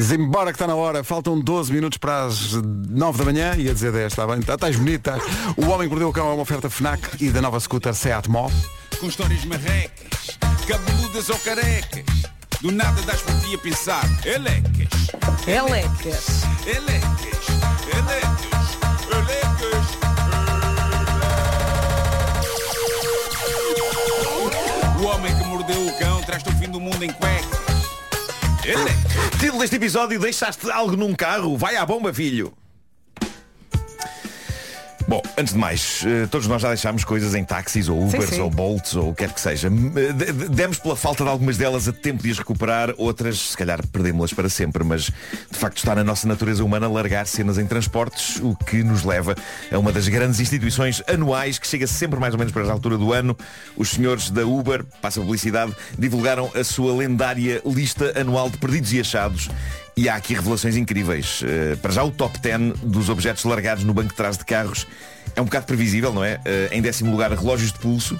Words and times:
Zimbora 0.00 0.52
que 0.52 0.56
está 0.56 0.66
na 0.66 0.74
hora, 0.74 1.02
faltam 1.02 1.40
12 1.40 1.72
minutos 1.72 1.96
para 1.96 2.24
as 2.26 2.52
9 2.52 3.18
da 3.18 3.24
manhã, 3.24 3.54
ia 3.56 3.72
dizer 3.72 3.90
10, 3.92 4.12
está 4.12 4.26
bem? 4.26 4.40
Tá, 4.42 4.54
estás 4.54 4.76
bonita. 4.76 5.18
O 5.56 5.66
Homem 5.70 5.88
que 5.88 5.94
Mordeu 5.94 6.08
o 6.10 6.12
Cão 6.12 6.28
é 6.28 6.32
uma 6.34 6.42
oferta 6.42 6.68
FNAC 6.68 7.00
e 7.22 7.30
da 7.30 7.40
nova 7.40 7.58
scooter 7.58 7.94
Seat 7.94 8.28
Mó. 8.28 8.50
Com 9.00 9.06
histórias 9.06 9.44
marrecas, 9.46 10.38
cabeludas 10.68 11.30
ou 11.30 11.38
carecas. 11.38 12.04
Do 12.60 12.70
nada 12.72 13.00
das 13.02 13.20
por 13.22 13.34
ti 13.40 13.54
a 13.54 13.58
pensar. 13.58 14.04
Elecas, 14.24 14.88
Elecas. 15.46 16.42
elecas, 16.66 17.46
elecas, 17.92 18.78
elecas. 19.12 19.86
O 25.00 25.04
homem 25.06 25.36
que 25.36 25.44
mordeu 25.44 25.86
o 25.86 25.98
cão 25.98 26.22
traz-te 26.22 26.48
o 26.48 26.52
fim 26.58 26.68
do 26.70 26.80
mundo 26.80 27.02
em 27.02 27.10
cuecas. 27.12 27.65
Título 29.38 29.60
deste 29.60 29.76
episódio, 29.76 30.18
deixaste 30.18 30.68
algo 30.70 30.96
num 30.96 31.14
carro, 31.14 31.56
vai 31.56 31.76
à 31.76 31.86
bomba, 31.86 32.12
filho. 32.12 32.52
Bom, 35.08 35.22
antes 35.38 35.52
de 35.54 35.58
mais, 35.60 36.02
eh, 36.04 36.26
todos 36.28 36.48
nós 36.48 36.60
já 36.60 36.66
deixámos 36.68 37.04
coisas 37.04 37.32
em 37.36 37.44
táxis 37.44 37.88
ou 37.88 38.02
Ubers 38.08 38.28
sim. 38.30 38.40
ou 38.40 38.50
Bolts 38.50 38.96
ou 38.96 39.10
o 39.10 39.14
que 39.14 39.24
quer 39.24 39.32
que 39.32 39.40
seja. 39.40 39.68
Eh, 39.68 40.12
de- 40.12 40.32
de- 40.32 40.48
Demos 40.48 40.80
pela 40.80 40.96
falta 40.96 41.22
de 41.22 41.30
algumas 41.30 41.56
delas 41.56 41.86
a 41.86 41.92
tempo 41.92 42.24
de 42.24 42.30
as 42.32 42.38
recuperar, 42.38 42.92
outras 42.98 43.38
se 43.50 43.56
calhar 43.56 43.80
perdemos-las 43.86 44.32
para 44.32 44.48
sempre, 44.48 44.82
mas 44.82 45.02
de 45.04 45.12
facto 45.58 45.76
está 45.76 45.94
na 45.94 46.02
nossa 46.02 46.26
natureza 46.26 46.64
humana 46.64 46.88
largar 46.88 47.24
cenas 47.28 47.56
em 47.56 47.64
transportes, 47.66 48.40
o 48.42 48.56
que 48.56 48.82
nos 48.82 49.04
leva 49.04 49.36
a 49.70 49.78
uma 49.78 49.92
das 49.92 50.08
grandes 50.08 50.40
instituições 50.40 51.00
anuais 51.06 51.56
que 51.56 51.68
chega 51.68 51.86
sempre 51.86 52.18
mais 52.18 52.34
ou 52.34 52.38
menos 52.38 52.52
para 52.52 52.66
a 52.68 52.72
altura 52.72 52.98
do 52.98 53.12
ano. 53.12 53.36
Os 53.76 53.90
senhores 53.90 54.28
da 54.28 54.44
Uber, 54.44 54.84
passa 55.00 55.20
a 55.20 55.22
publicidade, 55.22 55.72
divulgaram 55.96 56.50
a 56.52 56.64
sua 56.64 56.92
lendária 56.92 57.62
lista 57.64 58.12
anual 58.20 58.50
de 58.50 58.58
perdidos 58.58 58.92
e 58.92 58.98
achados 58.98 59.48
e 59.96 60.08
há 60.08 60.16
aqui 60.16 60.34
revelações 60.34 60.76
incríveis. 60.76 61.42
Eh, 61.42 61.76
para 61.76 61.90
já 61.90 62.04
o 62.04 62.10
top 62.10 62.38
10 62.38 62.80
dos 62.82 63.08
objetos 63.08 63.44
largados 63.44 63.82
no 63.82 63.94
banco 63.94 64.10
de 64.10 64.14
trás 64.14 64.36
de 64.36 64.44
carros 64.44 64.86
é 65.34 65.40
um 65.40 65.46
bocado 65.46 65.64
previsível, 65.64 66.12
não 66.12 66.22
é? 66.22 66.38
Eh, 66.44 66.68
em 66.72 66.82
décimo 66.82 67.10
lugar, 67.10 67.32
relógios 67.32 67.72
de 67.72 67.78
pulso. 67.78 68.18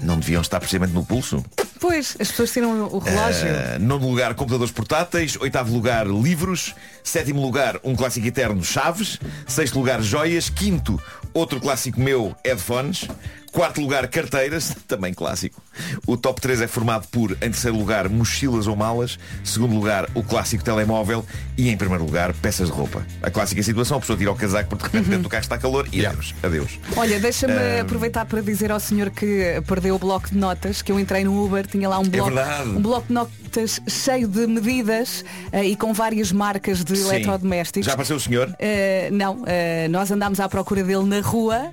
Não 0.00 0.18
deviam 0.18 0.40
estar 0.40 0.60
precisamente 0.60 0.92
no 0.92 1.04
pulso. 1.04 1.44
Pois, 1.80 2.16
as 2.20 2.28
pessoas 2.28 2.52
tiram 2.52 2.86
o 2.86 2.98
relógio. 3.00 3.48
Eh, 3.48 3.78
nono 3.80 4.08
lugar, 4.08 4.34
computadores 4.34 4.72
portáteis. 4.72 5.36
Oitavo 5.40 5.72
lugar, 5.72 6.06
livros. 6.06 6.74
Sétimo 7.02 7.42
lugar, 7.42 7.80
um 7.82 7.96
clássico 7.96 8.26
eterno, 8.26 8.62
chaves. 8.62 9.18
Sexto 9.48 9.80
lugar, 9.80 10.00
joias. 10.00 10.48
Quinto, 10.48 11.02
outro 11.34 11.60
clássico 11.60 12.00
meu, 12.00 12.34
headphones. 12.44 13.08
Quarto 13.50 13.80
lugar, 13.80 14.06
carteiras, 14.06 14.74
também 14.86 15.12
clássico. 15.12 15.60
O 16.06 16.16
top 16.16 16.40
3 16.40 16.62
é 16.62 16.66
formado 16.66 17.06
por, 17.08 17.32
em 17.32 17.50
terceiro 17.50 17.76
lugar, 17.76 18.08
mochilas 18.08 18.66
ou 18.66 18.76
malas. 18.76 19.18
Segundo 19.44 19.74
lugar, 19.74 20.08
o 20.14 20.22
clássico 20.22 20.64
telemóvel. 20.64 21.24
E 21.56 21.68
em 21.68 21.76
primeiro 21.76 22.04
lugar, 22.04 22.32
peças 22.34 22.68
de 22.68 22.74
roupa. 22.74 23.04
A 23.22 23.30
clássica 23.30 23.62
situação, 23.62 23.98
a 23.98 24.00
pessoa 24.00 24.18
tira 24.18 24.30
o 24.30 24.34
casaco 24.34 24.68
porque 24.70 24.84
de 24.84 24.92
repente 24.92 25.10
dentro 25.10 25.24
do 25.24 25.28
carro 25.28 25.42
está 25.42 25.58
calor 25.58 25.88
e 25.92 26.04
adeus. 26.04 26.34
Adeus. 26.42 26.78
Olha, 26.96 27.20
deixa-me 27.20 27.80
aproveitar 27.80 28.24
para 28.24 28.40
dizer 28.40 28.70
ao 28.70 28.80
senhor 28.80 29.10
que 29.10 29.62
perdeu 29.66 29.94
o 29.94 29.98
bloco 29.98 30.28
de 30.28 30.36
notas, 30.36 30.82
que 30.82 30.90
eu 30.90 30.98
entrei 30.98 31.24
no 31.24 31.44
Uber, 31.44 31.66
tinha 31.66 31.88
lá 31.88 31.98
um 31.98 32.04
bloco, 32.04 32.38
É 32.38 32.62
um 32.62 32.82
bloco 32.82 33.06
de 33.08 33.12
notas 33.12 33.80
cheio 33.86 34.26
de 34.26 34.46
medidas 34.46 35.24
eh, 35.52 35.64
e 35.66 35.76
com 35.76 35.92
várias 35.92 36.32
marcas 36.32 36.82
de 36.82 36.96
Sim. 36.96 37.08
eletrodomésticos. 37.08 37.86
Já 37.86 37.92
apareceu 37.92 38.16
o 38.16 38.20
senhor? 38.20 38.54
Eh, 38.58 39.08
não, 39.12 39.42
eh, 39.46 39.88
nós 39.88 40.10
andámos 40.10 40.40
à 40.40 40.48
procura 40.48 40.82
dele 40.82 41.04
na 41.04 41.20
rua, 41.20 41.70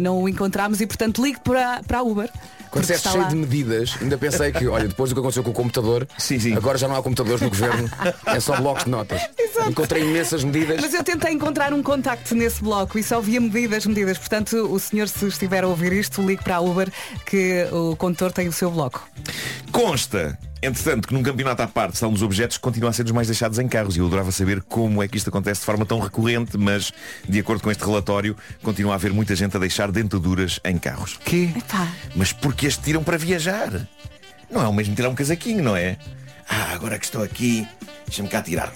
não 0.00 0.22
o 0.22 0.28
encontramos 0.28 0.80
e 0.80 0.86
portanto 0.86 1.24
ligo 1.24 1.40
para, 1.40 1.82
para 1.86 1.98
a 1.98 2.02
Uber. 2.02 2.30
Quando 2.70 2.82
disseste 2.82 3.08
cheio 3.08 3.22
lá. 3.22 3.28
de 3.28 3.36
medidas, 3.36 3.96
ainda 4.00 4.18
pensei 4.18 4.52
que, 4.52 4.66
olha, 4.66 4.88
depois 4.88 5.10
do 5.10 5.14
que 5.14 5.20
aconteceu 5.20 5.42
com 5.42 5.50
o 5.50 5.54
computador, 5.54 6.06
Sim, 6.18 6.38
sim. 6.38 6.54
agora 6.56 6.78
já 6.78 6.88
não 6.88 6.96
há 6.96 7.02
computadores 7.02 7.40
no 7.40 7.48
governo, 7.48 7.90
é 8.26 8.40
só 8.40 8.56
blocos 8.56 8.84
de 8.84 8.90
notas. 8.90 9.20
Exato. 9.38 9.70
Encontrei 9.70 10.02
imensas 10.02 10.44
medidas. 10.44 10.80
Mas 10.80 10.94
eu 10.94 11.02
tentei 11.02 11.32
encontrar 11.32 11.72
um 11.72 11.82
contacto 11.82 12.34
nesse 12.34 12.62
bloco 12.62 12.98
e 12.98 13.02
só 13.02 13.20
via 13.20 13.40
medidas, 13.40 13.86
medidas. 13.86 14.18
Portanto, 14.18 14.56
o 14.70 14.78
senhor, 14.78 15.08
se 15.08 15.26
estiver 15.26 15.64
a 15.64 15.68
ouvir 15.68 15.92
isto, 15.92 16.22
ligue 16.22 16.42
para 16.42 16.56
a 16.56 16.60
Uber 16.60 16.90
que 17.26 17.66
o 17.72 17.96
condutor 17.96 18.32
tem 18.32 18.48
o 18.48 18.52
seu 18.52 18.70
bloco. 18.70 19.06
Consta, 19.72 20.38
entretanto, 20.62 21.08
que 21.08 21.14
num 21.14 21.22
campeonato 21.22 21.62
à 21.62 21.66
parte 21.66 21.98
são 21.98 22.12
dos 22.12 22.22
objetos 22.22 22.56
que 22.56 22.62
continuam 22.62 22.90
a 22.90 22.92
ser 22.92 23.04
os 23.04 23.12
mais 23.12 23.26
deixados 23.28 23.58
em 23.58 23.68
carros 23.68 23.96
e 23.96 24.00
eu 24.00 24.06
adorava 24.06 24.32
saber 24.32 24.62
como 24.62 25.02
é 25.02 25.08
que 25.08 25.16
isto 25.16 25.28
acontece 25.28 25.60
de 25.60 25.66
forma 25.66 25.84
tão 25.86 25.98
recorrente, 26.00 26.56
mas 26.56 26.92
de 27.28 27.38
acordo 27.38 27.62
com 27.62 27.70
este 27.70 27.84
relatório, 27.84 28.36
continua 28.62 28.92
a 28.92 28.94
haver 28.96 29.12
muita 29.12 29.34
gente 29.36 29.56
a 29.56 29.60
deixar 29.60 29.90
dentaduras 29.90 30.60
em 30.64 30.78
carros. 30.78 31.18
Que? 31.24 31.52
Epá, 31.56 31.88
Mas 32.14 32.32
porque 32.32 32.66
as 32.66 32.76
tiram 32.76 33.02
para 33.02 33.16
viajar? 33.16 33.88
Não 34.50 34.62
é 34.62 34.68
o 34.68 34.72
mesmo 34.72 34.94
tirar 34.94 35.08
um 35.08 35.14
casaquinho, 35.14 35.62
não 35.62 35.76
é? 35.76 35.96
Ah, 36.48 36.72
agora 36.72 36.98
que 36.98 37.04
estou 37.04 37.22
aqui, 37.22 37.66
deixa-me 38.06 38.28
cá 38.28 38.42
tirar. 38.42 38.72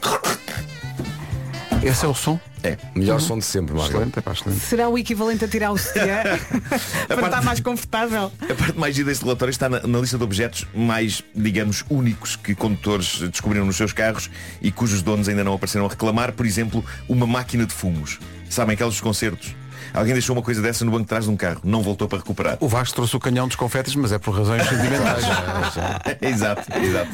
Esse 1.82 2.04
é 2.04 2.08
o 2.08 2.14
som? 2.14 2.38
É. 2.62 2.76
Melhor 2.94 3.20
som 3.20 3.36
de 3.38 3.44
sempre, 3.44 3.74
Marco. 3.74 3.90
Excelente, 3.90 4.18
é 4.18 4.22
pá, 4.22 4.32
excelente. 4.32 4.60
será 4.60 4.88
o 4.88 4.96
equivalente 4.96 5.44
a 5.44 5.48
tirar 5.48 5.72
o 5.72 5.78
sutiã 5.78 6.22
para 7.08 7.16
parte- 7.16 7.24
estar 7.26 7.42
mais 7.42 7.60
confortável? 7.60 8.32
A 8.40 8.54
parte 8.54 8.78
mais 8.78 8.94
gira 8.94 9.08
deste 9.08 9.24
relatório 9.24 9.50
está 9.50 9.68
na, 9.68 9.80
na 9.84 9.98
lista 9.98 10.16
de 10.16 10.22
objetos 10.22 10.64
mais, 10.72 11.24
digamos, 11.34 11.84
únicos 11.90 12.36
que 12.36 12.54
condutores 12.54 13.18
descobriram 13.30 13.66
nos 13.66 13.76
seus 13.76 13.92
carros 13.92 14.30
e 14.60 14.70
cujos 14.70 15.02
donos 15.02 15.28
ainda 15.28 15.42
não 15.42 15.54
apareceram 15.54 15.86
a 15.86 15.88
reclamar. 15.88 16.32
Por 16.32 16.46
exemplo, 16.46 16.84
uma 17.08 17.26
máquina 17.26 17.66
de 17.66 17.72
fumos. 17.74 18.20
Sabem 18.48 18.74
aquelas 18.74 18.94
dos 18.94 19.00
concertos? 19.00 19.56
Alguém 19.94 20.12
deixou 20.12 20.34
uma 20.36 20.42
coisa 20.42 20.60
dessa 20.62 20.84
no 20.84 20.90
banco 20.90 21.02
de 21.02 21.08
trás 21.08 21.24
de 21.24 21.30
um 21.30 21.36
carro. 21.36 21.60
Não 21.64 21.82
voltou 21.82 22.08
para 22.08 22.18
recuperar. 22.18 22.56
O 22.60 22.68
Vasco 22.68 22.94
trouxe 22.94 23.16
o 23.16 23.20
canhão 23.20 23.46
dos 23.46 23.56
confetes, 23.56 23.94
mas 23.94 24.12
é 24.12 24.18
por 24.18 24.34
razões 24.36 24.62
sentimentais. 24.68 25.24
exato, 26.22 26.62
exato. 26.78 27.10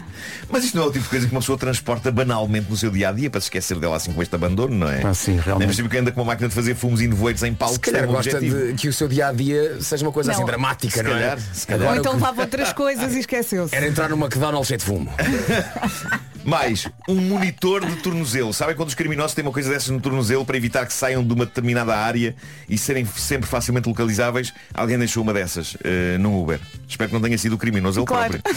Mas 0.51 0.65
isto 0.65 0.77
não 0.77 0.85
é 0.85 0.87
o 0.87 0.93
tipo 0.93 1.05
de 1.05 1.11
coisa 1.11 1.27
que 1.27 1.33
uma 1.33 1.41
pessoa 1.41 1.59
transporta 1.59 2.11
banalmente 2.11 2.71
no 2.71 2.77
seu 2.77 2.91
dia 2.91 3.09
a 3.09 3.13
dia 3.13 3.29
para 3.31 3.41
se 3.41 3.47
esquecer 3.47 3.79
dela 3.79 3.97
assim 3.97 4.13
com 4.13 4.23
este 4.23 4.35
abandono, 4.35 4.75
não 4.75 4.89
é? 4.89 5.03
Ah, 5.05 5.15
sim, 5.15 5.33
realmente. 5.37 5.59
Nem 5.59 5.69
percebo 5.69 5.89
que 5.89 5.99
anda 5.99 6.13
com 6.13 6.21
uma 6.21 6.27
máquina 6.33 6.49
de 6.49 6.55
fazer 6.55 6.75
fumos 6.75 7.01
e 7.01 7.09
nevoeiros 7.09 7.43
em 7.43 7.55
palco. 7.55 7.75
Se 7.75 7.81
calhar 7.81 8.05
um 8.05 8.13
gosta 8.13 8.37
objetivo. 8.37 8.67
de 8.69 8.75
que 8.75 8.89
o 8.89 8.93
seu 8.93 9.09
dia 9.09 9.29
a 9.29 9.33
dia 9.33 9.81
seja 9.81 10.05
uma 10.05 10.13
coisa 10.13 10.31
Não. 10.33 10.37
assim 10.39 10.47
dramática, 10.47 10.97
Se 10.97 11.03
não 11.03 11.11
calhar, 11.13 11.39
é? 11.39 11.55
se 11.55 11.67
calhar. 11.67 11.89
Ou 11.91 11.97
então 11.97 12.13
levava 12.13 12.43
outras 12.43 12.73
coisas 12.73 13.15
e 13.15 13.21
esqueceu-se. 13.21 13.75
Era 13.75 13.87
entrar 13.87 14.09
numa 14.09 14.27
McDonald's 14.27 14.69
cheio 14.69 14.79
de 14.79 14.85
fumo. 14.85 15.11
Mais, 16.49 16.89
um 17.07 17.17
monitor 17.17 17.85
de 17.85 17.97
tornozelo. 17.97 18.55
Sabem 18.55 18.75
quando 18.75 18.89
os 18.89 18.95
criminosos 18.95 19.35
têm 19.35 19.45
uma 19.45 19.53
coisa 19.53 19.69
dessas 19.69 19.91
no 19.91 20.01
tornozelo 20.01 20.47
para 20.47 20.57
evitar 20.57 20.87
que 20.87 20.95
saiam 20.95 21.23
de 21.23 21.31
uma 21.35 21.45
determinada 21.45 21.95
área 21.95 22.35
e 22.67 22.79
serem 22.79 23.05
sempre 23.05 23.47
facilmente 23.47 23.87
localizáveis? 23.87 24.55
Alguém 24.73 24.99
deixou 24.99 25.23
uma 25.23 25.35
dessas 25.35 25.77
eh, 25.85 26.17
num 26.19 26.41
Uber. 26.41 26.59
Espero 26.89 27.11
que 27.11 27.15
não 27.15 27.21
tenha 27.21 27.37
sido 27.37 27.55
o 27.55 27.59
criminoso 27.59 28.01
ele 28.01 28.07
Claro. 28.07 28.39
próprio. 28.41 28.57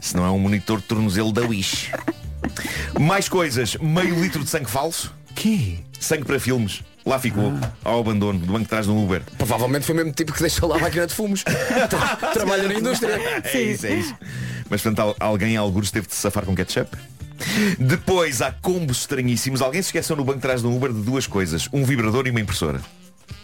Se 0.00 0.14
não 0.16 0.24
é 0.24 0.30
um 0.30 0.38
monitor 0.38 0.78
de 0.80 0.84
tornozelo 0.84 1.32
da 1.32 1.42
Wish. 1.42 1.90
Mais 3.00 3.28
coisas. 3.28 3.76
Meio 3.76 4.20
litro 4.20 4.44
de 4.44 4.48
sangue 4.48 4.70
falso. 4.70 5.12
que? 5.34 5.80
Sangue 5.98 6.24
para 6.24 6.38
filmes. 6.38 6.82
Lá 7.04 7.18
ficou, 7.18 7.52
ao 7.84 7.98
abandono, 7.98 8.38
do 8.38 8.46
banco 8.46 8.60
de 8.60 8.68
trás 8.68 8.86
do 8.86 8.96
Uber. 8.96 9.22
Provavelmente 9.36 9.84
foi 9.84 9.92
o 9.94 9.98
mesmo 9.98 10.12
tipo 10.12 10.32
que 10.32 10.40
deixou 10.40 10.68
lá 10.68 10.76
a 10.76 10.78
máquina 10.78 11.04
de 11.08 11.12
fumos. 11.12 11.42
Tra- 11.90 12.16
Trabalha 12.32 12.62
na 12.68 12.74
indústria. 12.74 13.14
É 13.42 13.60
isso, 13.60 13.86
é 13.86 13.94
isso. 13.94 14.14
Mas 14.70 14.80
portanto 14.80 15.00
al- 15.00 15.16
alguém 15.18 15.56
alguns 15.56 15.90
teve 15.90 16.06
de 16.06 16.14
safar 16.14 16.44
com 16.44 16.54
ketchup. 16.54 16.96
Depois 17.78 18.42
há 18.42 18.52
combos 18.52 19.00
estranhíssimos. 19.00 19.62
Alguém 19.62 19.82
se 19.82 19.88
esqueceu 19.88 20.16
no 20.16 20.24
banco 20.24 20.38
de 20.38 20.42
trás 20.42 20.60
de 20.60 20.66
um 20.66 20.76
Uber 20.76 20.92
de 20.92 21.00
duas 21.02 21.26
coisas. 21.26 21.68
Um 21.72 21.84
vibrador 21.84 22.26
e 22.26 22.30
uma 22.30 22.40
impressora. 22.40 22.80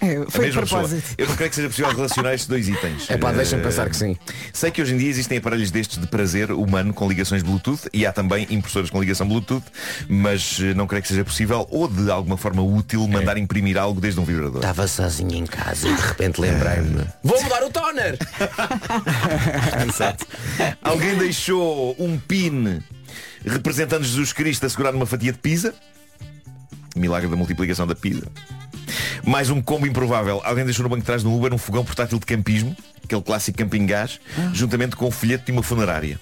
É, 0.00 0.16
A 0.18 0.30
foi 0.30 0.44
de 0.44 0.46
mesma 0.48 0.62
pessoa. 0.62 0.82
propósito. 0.82 1.14
Eu 1.18 1.26
não 1.26 1.34
creio 1.34 1.50
que 1.50 1.56
seja 1.56 1.68
possível 1.68 1.90
relacionar 1.90 2.32
estes 2.34 2.46
dois 2.48 2.68
itens. 2.68 3.06
É 3.10 3.16
pá, 3.16 3.32
deixa-me 3.32 3.62
Eh, 3.62 3.64
pensar 3.64 3.88
que 3.88 3.96
sim. 3.96 4.16
Sei 4.52 4.70
que 4.70 4.80
hoje 4.80 4.94
em 4.94 4.98
dia 4.98 5.08
existem 5.08 5.38
aparelhos 5.38 5.70
destes 5.72 5.98
de 5.98 6.06
prazer 6.06 6.52
humano 6.52 6.92
com 6.94 7.08
ligações 7.08 7.42
Bluetooth 7.42 7.88
e 7.92 8.06
há 8.06 8.12
também 8.12 8.46
impressoras 8.50 8.90
com 8.90 9.00
ligação 9.00 9.26
Bluetooth, 9.26 9.64
mas 10.08 10.58
eh, 10.60 10.72
não 10.74 10.86
creio 10.86 11.02
que 11.02 11.08
seja 11.08 11.24
possível 11.24 11.66
ou 11.70 11.88
de 11.88 12.10
alguma 12.12 12.36
forma 12.36 12.62
útil 12.62 13.08
mandar 13.08 13.36
imprimir 13.38 13.76
algo 13.76 14.00
desde 14.00 14.20
um 14.20 14.24
vibrador. 14.24 14.56
Estava 14.58 14.86
sozinho 14.86 15.34
em 15.34 15.46
casa 15.46 15.88
e 15.88 15.94
de 15.94 16.00
repente 16.02 16.40
lembrei-me. 16.40 17.04
Vou 17.24 17.42
mudar 17.42 17.64
o 17.64 17.70
toner! 17.70 18.18
Alguém 20.82 21.16
deixou 21.16 21.96
um 21.98 22.18
pin 22.18 22.80
representando 23.44 24.04
Jesus 24.04 24.32
Cristo 24.32 24.66
a 24.66 24.68
segurar 24.68 24.94
uma 24.94 25.06
fatia 25.06 25.32
de 25.32 25.38
pizza. 25.38 25.74
Milagre 26.96 27.28
da 27.28 27.36
multiplicação 27.36 27.86
da 27.86 27.94
pizza. 27.94 28.26
Mais 29.24 29.50
um 29.50 29.60
combo 29.60 29.86
improvável. 29.86 30.40
Alguém 30.44 30.64
deixou 30.64 30.82
no 30.82 30.88
banco 30.88 31.00
de 31.00 31.06
trás 31.06 31.22
do 31.22 31.32
Uber 31.32 31.52
um 31.52 31.58
fogão 31.58 31.84
portátil 31.84 32.18
de 32.18 32.26
campismo, 32.26 32.76
aquele 33.04 33.22
clássico 33.22 33.58
camping 33.58 33.86
gás, 33.86 34.20
juntamente 34.52 34.96
com 34.96 35.06
um 35.06 35.10
folheto 35.10 35.44
de 35.46 35.52
uma 35.52 35.62
funerária. 35.62 36.18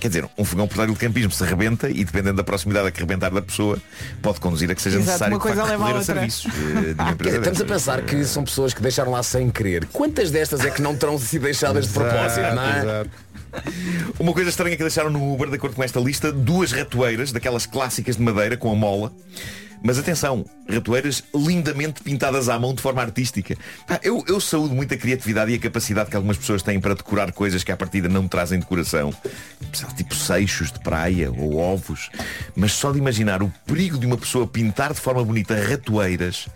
Quer 0.00 0.08
dizer, 0.08 0.28
um 0.36 0.44
fogão 0.44 0.66
portátil 0.66 0.92
de 0.94 1.00
campismo 1.00 1.30
se 1.30 1.44
rebenta 1.44 1.88
e 1.88 2.04
dependendo 2.04 2.36
da 2.36 2.44
proximidade 2.44 2.88
a 2.88 2.90
que 2.90 3.00
rebentar 3.00 3.30
da 3.30 3.40
pessoa, 3.40 3.78
pode 4.20 4.38
conduzir 4.40 4.70
a 4.70 4.74
que 4.74 4.82
seja 4.82 4.96
Exato, 4.96 5.06
necessário 5.06 5.34
uma 5.34 5.40
coisa 5.40 5.62
facto, 5.62 5.70
recorrer 5.70 5.92
a 5.92 5.96
outra. 5.96 6.14
serviços 6.14 6.44
empresa 7.12 7.36
Estamos 7.38 7.60
a 7.60 7.64
pensar 7.64 8.02
que 8.02 8.24
são 8.24 8.44
pessoas 8.44 8.74
que 8.74 8.82
deixaram 8.82 9.12
lá 9.12 9.22
sem 9.22 9.50
querer. 9.50 9.86
Quantas 9.86 10.30
destas 10.30 10.60
é 10.60 10.70
que 10.70 10.82
não 10.82 10.94
terão 10.96 11.18
sido 11.18 11.42
deixadas 11.42 11.86
de 11.86 11.92
propósito, 11.92 12.54
não 12.54 12.62
é? 12.62 12.80
Exato. 12.80 13.10
Uma 14.18 14.32
coisa 14.32 14.50
estranha 14.50 14.76
que 14.76 14.82
deixaram 14.82 15.10
no 15.10 15.32
Uber, 15.32 15.48
de 15.48 15.56
acordo 15.56 15.76
com 15.76 15.82
esta 15.82 16.00
lista, 16.00 16.32
duas 16.32 16.72
ratoeiras, 16.72 17.32
daquelas 17.32 17.66
clássicas 17.66 18.16
de 18.16 18.22
madeira 18.22 18.56
com 18.56 18.70
a 18.70 18.74
mola, 18.74 19.12
Mas 19.82 19.98
atenção, 19.98 20.46
ratoeiras 20.66 21.22
lindamente 21.34 22.02
pintadas 22.02 22.48
à 22.48 22.58
mão 22.58 22.72
de 22.72 22.80
forma 22.80 23.02
artística. 23.02 23.54
Pá, 23.86 24.00
eu, 24.02 24.24
eu 24.26 24.40
saúdo 24.40 24.74
muito 24.74 24.94
a 24.94 24.96
criatividade 24.96 25.52
e 25.52 25.56
a 25.56 25.58
capacidade 25.58 26.08
que 26.08 26.16
algumas 26.16 26.38
pessoas 26.38 26.62
têm 26.62 26.80
para 26.80 26.94
decorar 26.94 27.32
coisas 27.32 27.62
que 27.62 27.70
à 27.70 27.76
partida 27.76 28.08
não 28.08 28.26
trazem 28.26 28.58
decoração. 28.58 29.12
Tipo 29.94 30.14
seixos 30.14 30.72
de 30.72 30.80
praia 30.80 31.30
ou 31.30 31.58
ovos. 31.58 32.08
Mas 32.56 32.72
só 32.72 32.92
de 32.92 32.98
imaginar 32.98 33.42
o 33.42 33.52
perigo 33.66 33.98
de 33.98 34.06
uma 34.06 34.16
pessoa 34.16 34.46
pintar 34.46 34.94
de 34.94 35.00
forma 35.00 35.22
bonita 35.22 35.54
ratoeiras. 35.54 36.48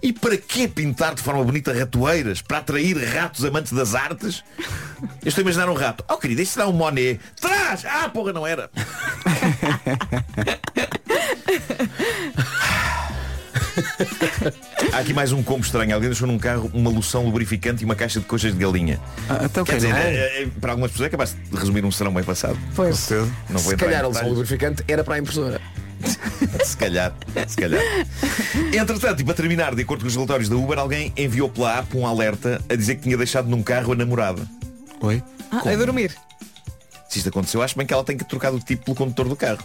E 0.00 0.12
para 0.12 0.36
que 0.36 0.68
pintar 0.68 1.14
de 1.14 1.22
forma 1.22 1.42
bonita 1.44 1.72
ratoeiras? 1.72 2.40
Para 2.40 2.58
atrair 2.58 2.96
ratos 3.12 3.44
amantes 3.44 3.72
das 3.72 3.94
artes? 3.94 4.44
Eu 5.22 5.28
estou 5.28 5.42
a 5.42 5.44
imaginar 5.44 5.68
um 5.68 5.74
rato. 5.74 6.04
Oh 6.08 6.16
querido, 6.16 6.40
isto 6.40 6.52
será 6.54 6.68
um 6.68 6.72
Monet. 6.72 7.18
Traz! 7.40 7.84
Ah, 7.84 8.08
porra, 8.08 8.32
não 8.32 8.46
era. 8.46 8.70
Há 14.92 14.98
aqui 14.98 15.12
mais 15.12 15.32
um 15.32 15.42
combo 15.42 15.64
estranho. 15.64 15.94
Alguém 15.94 16.08
deixou 16.08 16.26
num 16.26 16.38
carro 16.38 16.70
uma 16.72 16.90
loção 16.90 17.24
lubrificante 17.24 17.82
e 17.82 17.84
uma 17.84 17.94
caixa 17.94 18.20
de 18.20 18.26
coxas 18.26 18.52
de 18.52 18.58
galinha. 18.58 18.98
Ah, 19.28 19.40
então 19.44 19.64
Quer 19.64 19.76
dizer, 19.76 19.94
é- 19.94 20.42
é- 20.42 20.46
para 20.60 20.72
algumas 20.72 20.90
pessoas 20.90 21.08
é 21.08 21.10
capaz 21.10 21.34
de 21.50 21.56
resumir 21.56 21.84
um 21.84 21.90
serão 21.90 22.12
bem 22.12 22.24
passado. 22.24 22.58
Pois. 22.74 23.10
Não 23.48 23.58
vou 23.58 23.70
Se 23.72 23.76
calhar 23.76 24.04
a 24.04 24.08
loção 24.08 24.28
lubrificante 24.28 24.82
era 24.88 25.04
para 25.04 25.14
a 25.16 25.18
impressora. 25.18 25.60
Se 26.64 26.76
calhar, 26.76 27.14
se 27.46 27.56
calhar. 27.56 27.80
Entretanto, 28.72 29.20
e 29.20 29.24
para 29.24 29.34
terminar, 29.34 29.74
de 29.74 29.82
acordo 29.82 30.02
com 30.02 30.08
os 30.08 30.14
relatórios 30.14 30.48
da 30.48 30.56
Uber, 30.56 30.78
alguém 30.78 31.12
enviou 31.16 31.48
pela 31.48 31.78
app 31.78 31.96
um 31.96 32.06
alerta 32.06 32.62
a 32.68 32.74
dizer 32.74 32.96
que 32.96 33.02
tinha 33.02 33.16
deixado 33.16 33.48
num 33.48 33.62
carro 33.62 33.92
a 33.92 33.96
namorada. 33.96 34.42
Oi? 35.00 35.22
Ah, 35.50 35.62
a 35.68 35.76
dormir. 35.76 36.14
Se 37.08 37.18
isto 37.18 37.28
aconteceu, 37.28 37.62
acho 37.62 37.76
bem 37.76 37.86
que 37.86 37.94
ela 37.94 38.04
tem 38.04 38.16
que 38.16 38.24
trocar 38.24 38.52
o 38.52 38.60
tipo 38.60 38.84
pelo 38.84 38.96
condutor 38.96 39.28
do 39.28 39.36
carro. 39.36 39.58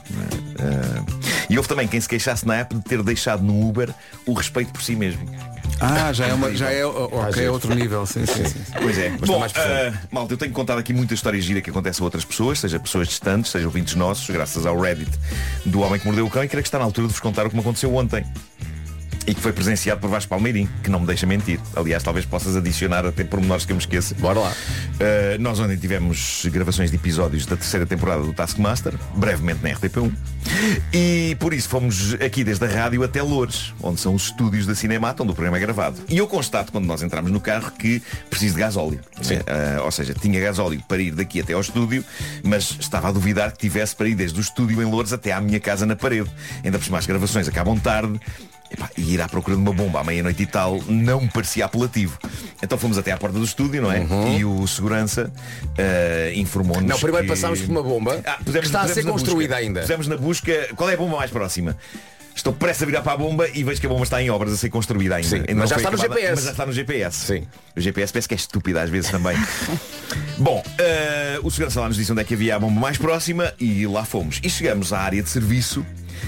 Ah, 0.60 1.04
e 1.50 1.58
houve 1.58 1.68
também 1.68 1.88
quem 1.88 2.00
se 2.00 2.08
queixasse 2.08 2.48
na 2.48 2.56
app 2.56 2.74
de 2.74 2.82
ter 2.82 3.02
deixado 3.04 3.44
no 3.44 3.68
Uber 3.68 3.94
o 4.26 4.34
respeito 4.34 4.72
por 4.72 4.82
si 4.82 4.96
mesmo. 4.96 5.30
Ah, 5.80 6.14
já 6.14 6.28
é, 6.28 6.34
uma, 6.34 6.54
já 6.56 6.72
é, 6.72 6.86
ok, 6.86 7.46
é 7.46 7.50
outro 7.52 7.74
nível. 7.74 8.06
Sim, 8.06 8.25
sim, 8.25 8.46
sim. 8.46 8.60
Pois 8.81 8.98
é. 8.98 9.10
Mas 9.10 9.30
Bom, 9.30 9.46
está 9.46 9.60
mais 9.62 9.96
ah, 9.96 10.00
malta, 10.12 10.34
eu 10.34 10.38
tenho 10.38 10.52
contado 10.52 10.80
aqui 10.80 10.94
muita 10.94 11.14
história 11.14 11.40
gira 11.42 11.62
que 11.62 11.70
acontece 11.70 12.02
a 12.02 12.04
outras 12.04 12.24
pessoas, 12.25 12.60
seja 12.60 12.80
pessoas 12.80 13.08
distantes, 13.08 13.52
seja 13.52 13.66
ouvintes 13.66 13.96
nossos, 13.96 14.30
graças 14.30 14.66
ao 14.66 14.80
Reddit 14.80 15.12
do 15.66 15.81
Homem 15.81 16.00
que 16.00 16.06
Mordeu 16.06 16.25
o 16.25 16.30
Cão, 16.30 16.44
e 16.44 16.48
creio 16.48 16.64
que 16.64 16.68
está 16.68 16.80
na 16.80 16.86
altura 16.86 17.08
de 17.08 17.14
vos 17.14 17.20
contar 17.20 17.46
o 17.46 17.50
que 17.50 17.56
me 17.56 17.62
aconteceu 17.62 17.94
ontem. 17.94 18.25
E 19.25 19.34
que 19.34 19.42
foi 19.42 19.54
presenciado 19.54 20.02
por 20.02 20.10
Vasco 20.10 20.30
Palmeirim, 20.30 20.68
que 20.84 20.90
não 20.90 21.00
me 21.00 21.08
deixa 21.08 21.25
mentir. 21.25 21.60
Aliás, 21.75 22.04
talvez 22.04 22.25
possas 22.25 22.56
adicionar 22.56 23.06
até 23.06 23.24
pormenores 23.24 23.66
que 23.66 23.72
eu 23.72 23.75
me 23.75 23.81
esqueça. 23.81 24.16
Bora 24.16 24.40
lá. 24.40 24.52
Uh, 24.52 25.42
nós 25.42 25.60
ontem 25.60 25.78
tivemos 25.78 26.46
gravações 26.52 26.90
de 26.90 26.98
episódios 26.98 27.46
da 27.46 27.56
terceira 27.56 27.86
temporada 27.86 28.24
do 28.24 28.34
Taskmaster, 28.34 28.94
brevemente 29.16 29.64
na 29.64 29.70
RTP1. 29.70 30.12
E 30.94 31.36
por 31.40 31.54
isso 31.54 31.70
fomos 31.70 32.14
aqui 32.16 32.44
desde 32.44 32.66
a 32.66 32.68
rádio 32.68 33.04
até 33.04 33.22
Loures, 33.22 33.74
onde 33.81 34.00
são 34.00 34.14
os 34.14 34.24
estúdios 34.24 34.66
da 34.66 34.75
Cinemata, 34.75 35.24
onde 35.24 35.31
o 35.31 35.36
programa 35.36 35.58
é 35.58 35.60
gravado. 35.60 36.02
E 36.10 36.18
eu 36.18 36.28
constato, 36.28 36.72
quando 36.72 36.86
nós 36.86 37.02
entramos 37.02 37.31
no 37.31 37.40
carro, 37.40 37.72
que 37.72 38.02
preciso 38.30 38.56
de 38.56 38.60
gasóleo. 38.60 39.00
Uh, 39.20 39.84
ou 39.84 39.92
seja, 39.92 40.14
tinha 40.14 40.40
gasóleo 40.40 40.81
para 40.88 41.02
ir 41.02 41.12
daqui 41.12 41.42
até 41.42 41.54
ao 41.54 41.62
estúdio, 41.62 42.04
mas 42.44 42.75
estava 42.80 43.10
a 43.10 43.12
duvidar 43.12 43.52
que 43.52 43.58
tivesse 43.58 43.96
para 43.96 44.08
ir 44.08 44.16
desde 44.16 44.40
o 44.40 44.42
estúdio 44.42 44.81
em 44.81 44.86
Loures 44.86 45.14
até 45.14 45.31
à 45.31 45.42
minha 45.42 45.60
casa 45.60 45.86
na 45.86 45.96
parede. 45.96 46.30
Ainda 46.64 46.78
por 46.78 46.86
cima 46.86 46.98
as 46.98 47.06
gravações 47.06 47.48
acabam 47.48 47.80
tarde. 47.80 48.20
Epá, 48.74 48.90
e 48.98 49.14
ir 49.14 49.22
à 49.22 49.30
procura 49.30 49.56
de 49.56 49.62
uma 49.62 49.72
bomba 49.74 50.00
à 50.02 50.04
meia-noite 50.04 50.42
e 50.44 50.46
tal 50.48 50.81
não 50.88 51.22
me 51.22 51.30
parecia 51.30 51.66
apelativo. 51.66 52.18
Então 52.62 52.78
fomos 52.78 52.98
até 52.98 53.12
à 53.12 53.18
porta 53.18 53.38
do 53.38 53.46
estúdio, 53.46 53.81
não 53.81 53.92
é? 53.92 54.04
E 54.38 54.44
o 54.44 54.66
segurança 54.68 55.31
eh, 55.78 56.34
informou-nos. 56.36 56.90
Não, 56.90 56.98
primeiro 57.00 57.25
que... 57.28 57.30
passámos 57.34 57.62
por 57.62 57.70
uma 57.70 57.84
bomba 57.84 58.20
Ah, 58.25 58.38
que 58.38 58.46
pusemos- 58.46 58.66
está 58.68 58.81
a 58.81 58.88
ser 58.88 59.04
construída 59.04 59.56
busca. 59.56 59.66
ainda. 59.66 59.81
Pusemos 59.81 60.08
na 60.08 60.18
busca 60.18 60.70
qual 60.75 60.90
é 60.90 60.94
a 60.94 60.98
bomba 60.98 61.18
mais 61.18 61.30
próxima. 61.31 61.78
Estou 62.36 62.52
prestes 62.52 62.81
a 62.81 62.86
virar 62.88 63.04
para 63.04 63.12
a 63.14 63.18
bomba 63.18 63.48
e 63.54 63.64
vejo 63.64 63.80
que 63.80 63.86
a 63.86 63.90
bomba 63.90 64.04
está 64.06 64.20
em 64.20 64.31
obras 64.31 64.52
a 64.54 64.58
ser 64.58 64.70
construída 64.72 65.18
ainda. 65.18 65.28
Sim, 65.30 65.44
Ainda 65.48 65.54
mas 65.54 65.70
já 65.70 65.75
está 65.75 65.92
no 65.92 65.98
acabada, 66.00 66.20
GPS. 66.20 66.36
Mas 66.36 66.44
já 66.46 66.52
está 66.52 66.66
no 66.66 66.74
GPS. 66.74 67.18
Sim. 67.28 67.48
O 67.78 67.80
GPS 67.80 68.12
parece 68.12 68.28
que 68.28 68.34
é 68.34 68.38
estúpido 68.38 68.80
às 68.80 68.90
vezes 68.90 69.12
também. 69.12 69.38
Bom, 70.40 70.64
eh, 70.80 71.40
o 71.44 71.52
segurança 71.52 71.80
lá 71.80 71.88
nos 71.88 71.96
disse 71.98 72.12
onde 72.12 72.22
é 72.22 72.24
que 72.24 72.34
havia 72.34 72.56
a 72.56 72.60
bomba 72.60 72.80
mais 72.80 72.98
próxima 72.98 73.54
e 73.60 73.86
lá 73.86 74.04
fomos. 74.04 74.40
E 74.44 74.50
chegamos 74.50 74.92
à 74.92 75.00
área 75.02 75.22
de 75.22 75.30
serviço 75.30 75.86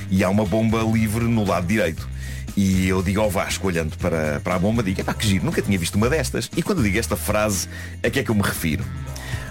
e 0.10 0.24
há 0.24 0.30
uma 0.30 0.46
bomba 0.46 0.80
livre 0.82 1.26
no 1.26 1.46
lado 1.46 1.68
direito. 1.68 2.08
E 2.56 2.88
eu 2.88 3.04
digo 3.04 3.20
ao 3.20 3.30
Vasco, 3.30 3.68
olhando 3.68 3.98
para, 3.98 4.40
para 4.40 4.56
a 4.56 4.60
bomba, 4.60 4.82
digo, 4.82 5.02
epá, 5.02 5.14
que 5.14 5.28
giro, 5.28 5.44
nunca 5.44 5.62
tinha 5.62 5.78
visto 5.78 5.96
uma 5.96 6.10
destas. 6.10 6.50
E 6.56 6.64
quando 6.64 6.82
digo 6.82 6.98
esta 6.98 7.18
frase, 7.18 7.68
a 8.02 8.10
que 8.10 8.20
é 8.20 8.24
que 8.24 8.32
eu 8.32 8.36
me 8.36 8.42
refiro? 8.42 8.86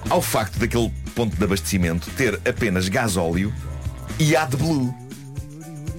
Ao 0.09 0.23
facto 0.23 0.59
daquele 0.59 0.91
ponto 1.15 1.37
de 1.37 1.45
abastecimento 1.45 2.11
ter 2.11 2.41
apenas 2.49 2.89
gasóleo 2.89 3.53
e 4.19 4.35
AdBlue. 4.35 4.95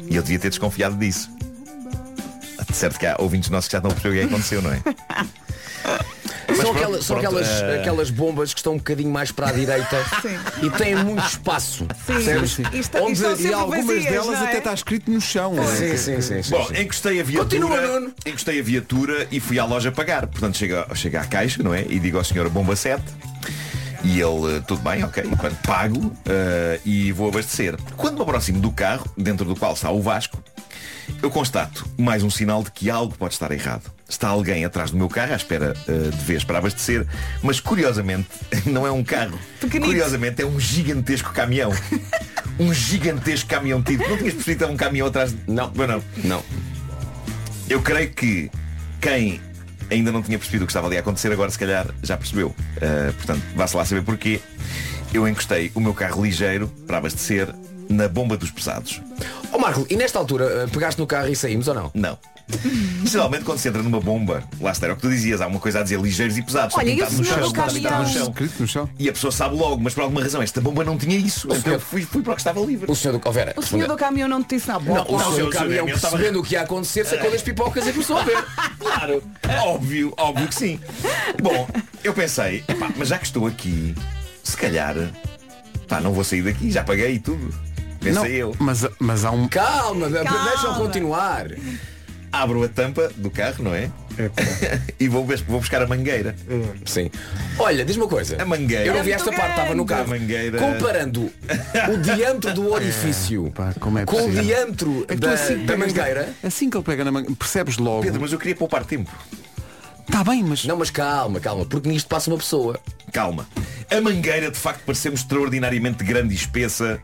E 0.09 0.15
eu 0.15 0.23
devia 0.23 0.39
ter 0.39 0.49
desconfiado 0.49 0.95
disso. 0.95 1.35
Certo 2.73 2.99
que 2.99 3.05
há 3.05 3.15
ouvintes 3.19 3.49
nossos 3.49 3.69
que 3.69 3.71
já 3.71 3.77
estão 3.77 3.89
a 3.89 3.93
perceber 3.93 4.09
o 4.09 4.19
que 4.19 4.25
é 4.25 4.27
que 4.27 4.33
aconteceu, 4.33 4.61
não 4.61 4.73
é? 4.73 4.81
Mas 6.57 6.61
São, 6.65 6.73
pronto, 6.73 6.77
aquelas, 6.85 7.05
são 7.05 7.19
pronto, 7.19 7.37
aquelas, 7.37 7.79
aquelas 7.79 8.09
bombas 8.09 8.53
que 8.53 8.59
estão 8.59 8.73
um 8.73 8.77
bocadinho 8.77 9.11
mais 9.11 9.31
para 9.31 9.49
a 9.49 9.51
direita 9.51 9.97
e 10.63 10.69
têm 10.71 10.95
muito 10.95 11.25
espaço. 11.25 11.79
Sim. 12.05 12.13
Percebes? 12.13 12.51
sim. 12.51 12.63
Isto, 12.73 12.97
Onde- 12.97 13.11
E 13.13 13.15
sempre 13.15 13.53
algumas 13.53 13.85
vazias, 13.85 14.05
delas 14.05 14.41
é? 14.41 14.43
até 14.45 14.57
está 14.59 14.73
escrito 14.73 15.11
no 15.11 15.19
chão. 15.21 15.53
Sim, 15.67 15.97
sim, 15.97 16.21
sim. 16.21 16.41
sim, 16.41 16.49
Bom, 16.51 16.65
sim. 16.67 16.81
encostei 16.81 17.19
a 17.19 17.23
viatura, 17.23 17.59
Continua, 17.61 17.81
Nuno. 17.99 18.13
encostei 18.25 18.59
a 18.59 18.63
viatura 18.63 19.27
e 19.31 19.39
fui 19.39 19.59
à 19.59 19.65
loja 19.65 19.91
pagar. 19.91 20.27
Portanto, 20.27 20.57
chega, 20.57 20.87
chega 20.95 21.21
à 21.21 21.25
caixa, 21.25 21.61
não 21.61 21.73
é? 21.73 21.85
E 21.89 21.99
digo 21.99 22.17
ao 22.17 22.23
senhor 22.23 22.49
bomba 22.49 22.75
7. 22.75 23.03
E 24.03 24.21
ele, 24.21 24.57
eh, 24.57 24.61
tudo 24.67 24.81
bem, 24.81 25.03
ok, 25.03 25.23
pago 25.65 26.15
eh, 26.27 26.79
e 26.85 27.11
vou 27.11 27.27
abastecer. 27.29 27.75
Quando 27.97 28.17
me 28.17 28.21
aproximo 28.21 28.59
do 28.59 28.71
carro, 28.71 29.05
dentro 29.17 29.45
do 29.45 29.55
qual 29.55 29.73
está 29.73 29.89
o 29.89 29.99
Vasco, 29.99 30.37
eu 31.21 31.29
constato 31.29 31.87
mais 31.97 32.23
um 32.23 32.29
sinal 32.29 32.63
de 32.63 32.71
que 32.71 32.89
algo 32.89 33.15
pode 33.17 33.33
estar 33.33 33.51
errado. 33.51 33.91
Está 34.07 34.29
alguém 34.29 34.63
atrás 34.63 34.91
do 34.91 34.97
meu 34.97 35.09
carro 35.09 35.33
à 35.33 35.35
espera 35.35 35.73
eh, 35.87 36.09
de 36.09 36.23
vez 36.23 36.43
para 36.43 36.59
abastecer, 36.59 37.05
mas 37.41 37.59
curiosamente 37.59 38.29
não 38.65 38.85
é 38.85 38.91
um 38.91 39.03
carro. 39.03 39.39
Pequenito. 39.59 39.87
Curiosamente 39.87 40.41
é 40.41 40.45
um 40.45 40.59
gigantesco 40.59 41.33
caminhão. 41.33 41.71
um 42.59 42.73
gigantesco 42.73 43.49
caminhão 43.49 43.81
tipo. 43.81 44.07
Não 44.07 44.17
tinhas 44.17 44.33
percebido 44.33 44.67
um 44.67 44.77
caminhão 44.77 45.07
atrás 45.07 45.31
de... 45.31 45.39
Não. 45.47 45.71
Mas 45.75 45.87
não. 45.87 46.03
Não. 46.23 46.43
Eu 47.69 47.81
creio 47.81 48.11
que 48.11 48.51
quem 49.01 49.41
ainda 49.89 50.11
não 50.11 50.21
tinha 50.21 50.37
percebido 50.37 50.63
o 50.63 50.67
que 50.67 50.71
estava 50.71 50.87
ali 50.87 50.97
a 50.97 50.99
acontecer, 50.99 51.31
agora 51.31 51.49
se 51.49 51.59
calhar 51.59 51.87
já 52.03 52.17
percebeu. 52.17 52.47
Uh, 52.49 53.13
portanto, 53.13 53.43
vá-se 53.55 53.75
lá 53.75 53.85
saber 53.85 54.03
porquê. 54.03 54.39
Eu 55.13 55.27
encostei 55.27 55.71
o 55.73 55.79
meu 55.79 55.93
carro 55.93 56.23
ligeiro 56.23 56.67
para 56.85 56.97
abastecer 56.97 57.53
na 57.89 58.07
bomba 58.07 58.35
dos 58.37 58.51
pesados. 58.51 59.01
Ó 59.55 59.57
Marco, 59.57 59.87
e 59.89 59.95
nesta 59.95 60.19
altura 60.19 60.63
eh, 60.63 60.67
pegaste 60.67 60.99
no 60.99 61.07
carro 61.07 61.29
e 61.29 61.35
saímos 61.35 61.69
ou 61.69 61.73
não? 61.73 61.89
Não. 61.93 62.17
Geralmente 63.05 63.45
quando 63.45 63.57
se 63.57 63.69
entra 63.69 63.81
numa 63.81 64.01
bomba, 64.01 64.43
lá 64.59 64.71
está, 64.71 64.85
era 64.85 64.93
o 64.93 64.97
que 64.97 65.01
tu 65.03 65.09
dizias, 65.09 65.39
há 65.39 65.47
uma 65.47 65.59
coisa 65.61 65.79
a 65.79 65.83
dizer 65.83 65.97
ligeiros 65.99 66.37
e 66.37 66.41
pesados. 66.41 66.75
Olha, 66.77 66.91
está 66.91 67.05
e 67.05 67.07
o 67.07 67.09
pintado 67.09 67.17
no 67.17 67.25
chão, 67.25 67.67
está 67.67 67.99
no 67.99 68.07
chão. 68.09 68.33
No 68.59 68.67
chão. 68.67 68.89
E 68.99 69.07
a 69.09 69.13
pessoa 69.13 69.31
sabe 69.31 69.55
logo, 69.55 69.81
mas 69.81 69.93
por 69.93 70.01
alguma 70.01 70.21
razão 70.21 70.41
esta 70.41 70.59
bomba 70.59 70.83
não 70.83 70.97
tinha 70.97 71.15
isso. 71.17 71.47
Então 71.47 71.55
eu 71.55 71.61
senhor- 71.63 71.79
fui, 71.79 72.01
fui 72.03 72.21
para 72.21 72.33
o 72.33 72.35
que 72.35 72.41
estava 72.41 72.59
livre. 72.59 72.91
O 72.91 72.95
senhor 72.95 73.17
do... 73.17 73.21
Oh, 73.27 73.31
Vera, 73.31 73.53
O 73.55 73.61
senhor 73.63 73.87
do 73.87 73.95
caminhão 73.95 74.27
não 74.27 74.43
te 74.43 74.55
disse 74.57 74.67
nada. 74.67 74.83
Não, 74.83 75.03
o 75.05 75.19
senhor 75.33 75.45
do 75.45 75.57
caminhão 75.57 75.85
percebendo 75.85 76.39
o 76.41 76.43
que 76.43 76.53
ia 76.55 76.61
acontecer 76.63 77.05
sacou 77.05 77.31
das 77.31 77.41
pipocas 77.41 77.87
e 77.87 77.91
começou 77.93 78.17
a 78.17 78.23
ver. 78.23 78.43
Claro, 78.77 79.23
óbvio, 79.63 80.13
óbvio 80.17 80.47
que 80.49 80.55
sim. 80.55 80.79
Bom, 81.41 81.65
eu 82.03 82.13
pensei, 82.13 82.61
mas 82.97 83.07
já 83.07 83.17
que 83.17 83.25
estou 83.25 83.47
aqui, 83.47 83.95
se 84.43 84.57
calhar, 84.57 84.95
pá, 85.87 86.01
não 86.01 86.11
vou 86.11 86.23
sair 86.25 86.41
daqui, 86.43 86.69
já 86.69 86.83
paguei 86.83 87.13
e 87.13 87.19
tudo. 87.19 87.53
Pensei 88.05 88.31
Não, 88.31 88.49
eu. 88.49 88.55
mas, 88.59 88.87
mas 88.99 89.25
há 89.25 89.31
um. 89.31 89.47
Calma, 89.47 90.09
Calma. 90.09 90.49
deixa-o 90.49 90.75
continuar. 90.75 91.47
Abro 92.31 92.63
a 92.63 92.67
tampa 92.67 93.09
do 93.15 93.29
carro, 93.29 93.63
não 93.63 93.73
é? 93.73 93.89
e 94.99 95.07
vou, 95.07 95.23
bus- 95.25 95.39
vou 95.41 95.59
buscar 95.59 95.81
a 95.81 95.87
mangueira. 95.87 96.35
Sim. 96.85 97.09
Olha, 97.57 97.85
diz 97.85 97.95
uma 97.95 98.07
coisa. 98.09 98.41
A 98.41 98.45
mangueira. 98.45 98.85
Eu 98.85 98.93
não 98.93 99.03
vi 99.03 99.11
É 99.11 99.15
esta 99.15 99.31
parte, 99.31 99.51
estava 99.51 99.73
no 99.73 99.85
carro. 99.85 100.03
A 100.03 100.07
mangueira. 100.07 100.57
Comparando 100.57 101.31
o 101.93 101.97
diâmetro 101.97 102.53
do 102.53 102.71
orifício 102.73 103.51
Pá, 103.55 103.73
como 103.79 103.99
é 103.99 104.05
com 104.05 104.17
o 104.17 104.19
possível? 104.19 104.43
diâmetro 104.43 105.05
É 105.07 105.13
que 105.15 105.21
tu 105.21 105.27
da, 105.27 105.33
assim, 105.33 105.65
da 105.65 105.73
pegas 105.73 105.93
na- 105.93 106.01
mangueira. 106.01 106.33
Assim 106.43 106.69
que 106.69 106.75
ele 106.77 106.83
pega 106.83 107.03
na 107.05 107.11
manga, 107.11 107.31
percebes 107.35 107.77
logo. 107.77 108.01
Pedro, 108.03 108.19
mas 108.21 108.31
eu 108.33 108.37
queria 108.39 108.55
poupar 108.55 108.83
tempo. 108.83 109.11
Está 110.05 110.23
bem, 110.23 110.43
mas. 110.43 110.65
Não, 110.65 110.77
mas 110.77 110.89
calma, 110.89 111.39
calma, 111.39 111.65
porque 111.65 111.87
nisto 111.89 112.07
passa 112.07 112.29
uma 112.29 112.37
pessoa. 112.37 112.77
Calma. 113.13 113.47
A 113.89 114.01
mangueira 114.01 114.51
de 114.51 114.57
facto 114.57 114.81
pareceu-me 114.85 115.17
extraordinariamente 115.17 116.03
grande 116.03 116.33
e 116.33 116.37
espessa. 116.37 116.99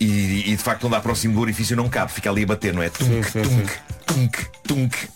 E, 0.00 0.50
e, 0.50 0.56
de 0.56 0.62
facto 0.62 0.80
quando 0.80 0.94
dá 0.94 1.00
próximo 1.00 1.34
do 1.34 1.40
orifício 1.40 1.76
não 1.76 1.88
cabe, 1.88 2.10
fica 2.10 2.30
ali 2.30 2.44
a 2.44 2.46
bater, 2.46 2.72
não 2.72 2.82
é? 2.82 2.88
Tunk, 2.88 3.30
sim, 3.30 3.42
tunk, 3.42 3.72
tunk, 4.06 4.46
tunk. 4.66 5.08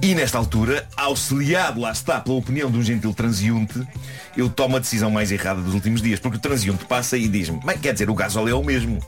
E 0.00 0.14
nesta 0.14 0.38
altura, 0.38 0.86
auxiliado 0.96 1.80
lá 1.80 1.90
está 1.90 2.20
pela 2.20 2.36
opinião 2.36 2.70
de 2.70 2.78
um 2.78 2.82
gentil 2.82 3.12
transeunte, 3.12 3.82
eu 4.36 4.48
tomo 4.48 4.76
a 4.76 4.78
decisão 4.78 5.10
mais 5.10 5.32
errada 5.32 5.60
dos 5.60 5.74
últimos 5.74 6.00
dias, 6.00 6.20
porque 6.20 6.36
o 6.36 6.40
transeunte 6.40 6.84
passa 6.84 7.18
e 7.18 7.26
diz-me, 7.26 7.60
mas 7.64 7.80
quer 7.80 7.92
dizer, 7.92 8.08
o 8.08 8.14
gasóleo 8.14 8.50
é 8.50 8.54
o 8.54 8.62
mesmo. 8.62 9.00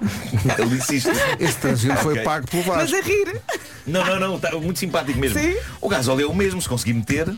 Ele 0.58 0.76
disse 0.76 0.96
isto. 0.96 1.10
Este 1.38 1.60
transeunte 1.60 2.02
foi 2.02 2.20
pago 2.20 2.46
pelo 2.46 2.64
Mas 2.66 2.90
Vasco. 2.90 2.96
a 2.96 3.00
rir. 3.06 3.40
Não, 3.86 4.04
não, 4.04 4.18
não, 4.18 4.36
está 4.36 4.52
muito 4.52 4.78
simpático 4.78 5.18
mesmo. 5.18 5.38
Sim. 5.38 5.54
O 5.80 5.88
gasóleo 5.88 6.24
é 6.24 6.26
o 6.26 6.34
mesmo, 6.34 6.60
se 6.62 6.68
conseguir 6.68 6.94
meter, 6.94 7.28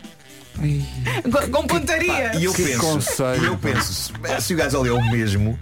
Com, 1.51 1.67
pontaria. 1.67 2.35
E 2.37 2.45
eu 2.45 2.53
Que 2.53 2.63
penso, 2.63 2.79
conselho, 2.79 3.43
e 3.43 3.45
eu 3.47 3.57
penso, 3.57 4.11
se, 4.39 4.53
o 4.53 4.57
gasóleo 4.57 4.95
é 4.95 4.99
o 4.99 5.11
mesmo, 5.11 5.57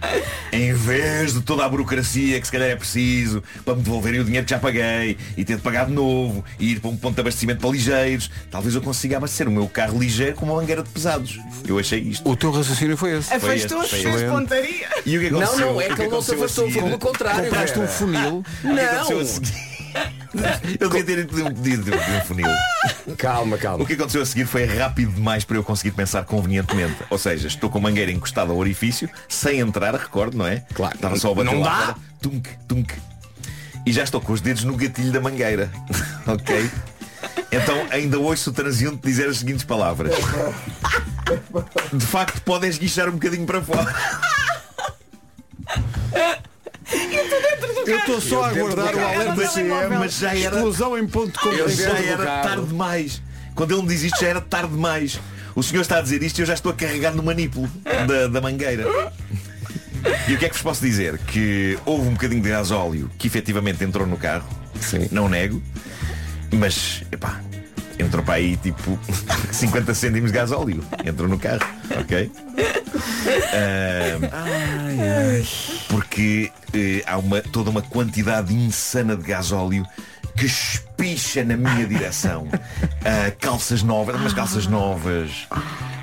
em 0.52 0.72
vez 0.72 1.34
de 1.34 1.40
toda 1.42 1.64
a 1.64 1.68
burocracia 1.68 2.40
que 2.40 2.46
se 2.46 2.52
calhar 2.52 2.68
é 2.70 2.76
preciso 2.76 3.42
para 3.64 3.74
me 3.74 3.82
devolverem 3.82 4.20
o 4.20 4.24
dinheiro 4.24 4.44
que 4.46 4.50
já 4.50 4.58
paguei 4.58 5.18
e 5.36 5.44
ter 5.44 5.56
de 5.56 5.62
pagar 5.62 5.86
de 5.86 5.92
novo 5.92 6.44
e 6.58 6.72
ir 6.72 6.80
para 6.80 6.90
um 6.90 6.96
ponto 6.96 7.14
de 7.14 7.20
abastecimento 7.20 7.60
para 7.60 7.70
ligeiros, 7.70 8.30
talvez 8.50 8.74
eu 8.74 8.80
consiga 8.80 9.18
abastecer 9.18 9.46
o 9.48 9.50
meu 9.50 9.68
carro 9.68 9.98
ligeiro 9.98 10.34
com 10.34 10.46
uma 10.46 10.54
mangueira 10.56 10.82
de 10.82 10.88
pesados. 10.88 11.38
Eu 11.66 11.78
achei 11.78 12.00
isto. 12.00 12.28
O 12.28 12.36
teu 12.36 12.50
raciocínio 12.50 12.96
foi 12.96 13.18
esse. 13.18 13.28
foi 13.38 13.56
este, 13.56 13.66
Afastou-se 13.74 14.02
foi 14.02 14.12
das 14.12 14.22
este. 14.22 14.30
pontaria. 14.30 14.88
E 15.04 15.18
o 15.18 15.20
que 15.20 15.30
Não, 15.30 15.42
aconteceu? 15.42 15.66
não, 15.66 15.80
é 15.80 15.86
O 15.92 15.96
que 15.96 16.02
ele 16.02 16.10
não 16.10 16.22
se 16.22 16.34
afastou, 16.34 16.70
pelo 16.72 16.98
contrário. 16.98 17.44
Compraste 17.44 17.78
um 17.78 17.86
funil. 17.86 18.44
Que 18.62 18.66
Não. 18.68 19.75
Eu 20.80 20.88
devia 20.88 21.04
ter 21.04 21.26
pedido 21.26 21.48
um 21.48 21.54
pedido 21.54 21.84
de 21.84 21.90
um 21.90 22.20
funil. 22.22 22.48
Calma, 23.16 23.56
calma. 23.56 23.82
O 23.82 23.86
que 23.86 23.94
aconteceu 23.94 24.22
a 24.22 24.26
seguir 24.26 24.46
foi 24.46 24.64
rápido 24.64 25.12
demais 25.12 25.44
para 25.44 25.56
eu 25.56 25.64
conseguir 25.64 25.92
pensar 25.92 26.24
convenientemente. 26.24 26.96
Ou 27.08 27.18
seja, 27.18 27.46
estou 27.46 27.70
com 27.70 27.78
a 27.78 27.80
mangueira 27.80 28.10
encostada 28.10 28.52
ao 28.52 28.58
orifício, 28.58 29.08
sem 29.28 29.60
entrar, 29.60 29.94
recordo, 29.94 30.36
não 30.36 30.46
é? 30.46 30.62
Claro. 30.74 30.94
Estava 30.94 31.16
só 31.16 31.32
a 31.32 31.34
bater 31.34 31.52
Não 31.52 31.60
lá 31.60 31.86
dá. 31.86 31.96
Tunk, 32.20 32.48
tunk. 32.68 32.94
E 33.84 33.92
já 33.92 34.02
estou 34.02 34.20
com 34.20 34.32
os 34.32 34.40
dedos 34.40 34.64
no 34.64 34.76
gatilho 34.76 35.12
da 35.12 35.20
mangueira. 35.20 35.70
ok? 36.26 36.70
Então 37.50 37.86
ainda 37.90 38.18
ouço 38.18 38.50
o 38.50 38.52
transeunte 38.52 39.06
dizer 39.06 39.28
as 39.28 39.38
seguintes 39.38 39.64
palavras. 39.64 40.14
De 41.92 42.04
facto, 42.04 42.40
podem 42.42 42.68
esguichar 42.68 43.08
um 43.08 43.12
bocadinho 43.12 43.46
para 43.46 43.62
fora. 43.62 43.94
Eu 47.86 47.98
estou 47.98 48.20
só 48.20 48.44
a 48.44 48.48
aguardar 48.48 48.94
o 48.94 48.98
alerta 49.00 49.34
Mas- 49.36 49.52
CM. 49.52 49.96
Mas 49.98 50.18
já 50.18 50.36
era. 50.36 50.56
Explosão 50.56 50.98
em 50.98 51.06
ponto 51.06 51.50
de 51.50 51.58
Eu 51.58 51.68
Já 51.68 51.98
era 51.98 52.24
tarde 52.42 52.66
demais. 52.66 53.22
Quando 53.54 53.72
ele 53.72 53.82
me 53.82 53.88
diz 53.88 54.02
isto 54.02 54.20
já 54.20 54.28
era 54.28 54.40
tarde 54.40 54.68
demais. 54.72 55.20
O 55.54 55.62
senhor 55.62 55.80
está 55.80 55.98
a 55.98 56.02
dizer 56.02 56.22
isto 56.22 56.38
e 56.38 56.42
eu 56.42 56.46
já 56.46 56.54
estou 56.54 56.70
a 56.70 56.74
carregar 56.74 57.14
no 57.14 57.22
manipulo 57.22 57.70
da, 58.06 58.26
da 58.28 58.40
mangueira. 58.40 58.84
E 60.28 60.34
o 60.34 60.38
que 60.38 60.44
é 60.44 60.48
que 60.48 60.54
vos 60.54 60.62
posso 60.62 60.82
dizer? 60.84 61.16
Que 61.18 61.78
houve 61.86 62.08
um 62.08 62.12
bocadinho 62.12 62.42
de 62.42 62.48
gasóleo 62.50 63.10
que 63.16 63.26
efetivamente 63.26 63.82
entrou 63.82 64.06
no 64.06 64.16
carro. 64.18 64.46
Sim. 64.80 65.08
Não 65.10 65.28
nego. 65.28 65.62
Mas, 66.52 67.02
epá, 67.10 67.40
entrou 67.98 68.22
para 68.22 68.34
aí 68.34 68.56
tipo 68.58 68.98
50 69.50 69.94
cêntimos 69.94 70.30
de 70.30 70.36
gasóleo. 70.38 70.84
Entrou 71.04 71.26
no 71.28 71.38
carro, 71.38 71.60
ok? 71.98 72.30
Ah, 73.52 74.18
porque 75.88 76.50
eh, 76.72 77.02
há 77.06 77.16
uma, 77.18 77.40
toda 77.40 77.70
uma 77.70 77.82
quantidade 77.82 78.54
insana 78.54 79.16
de 79.16 79.22
gasóleo 79.22 79.84
que 80.36 80.46
espicha 80.46 81.44
na 81.44 81.56
minha 81.56 81.86
direção. 81.88 82.48
Ah, 83.04 83.30
calças 83.40 83.82
novas, 83.82 84.16
umas 84.16 84.32
calças 84.34 84.66
novas, 84.66 85.30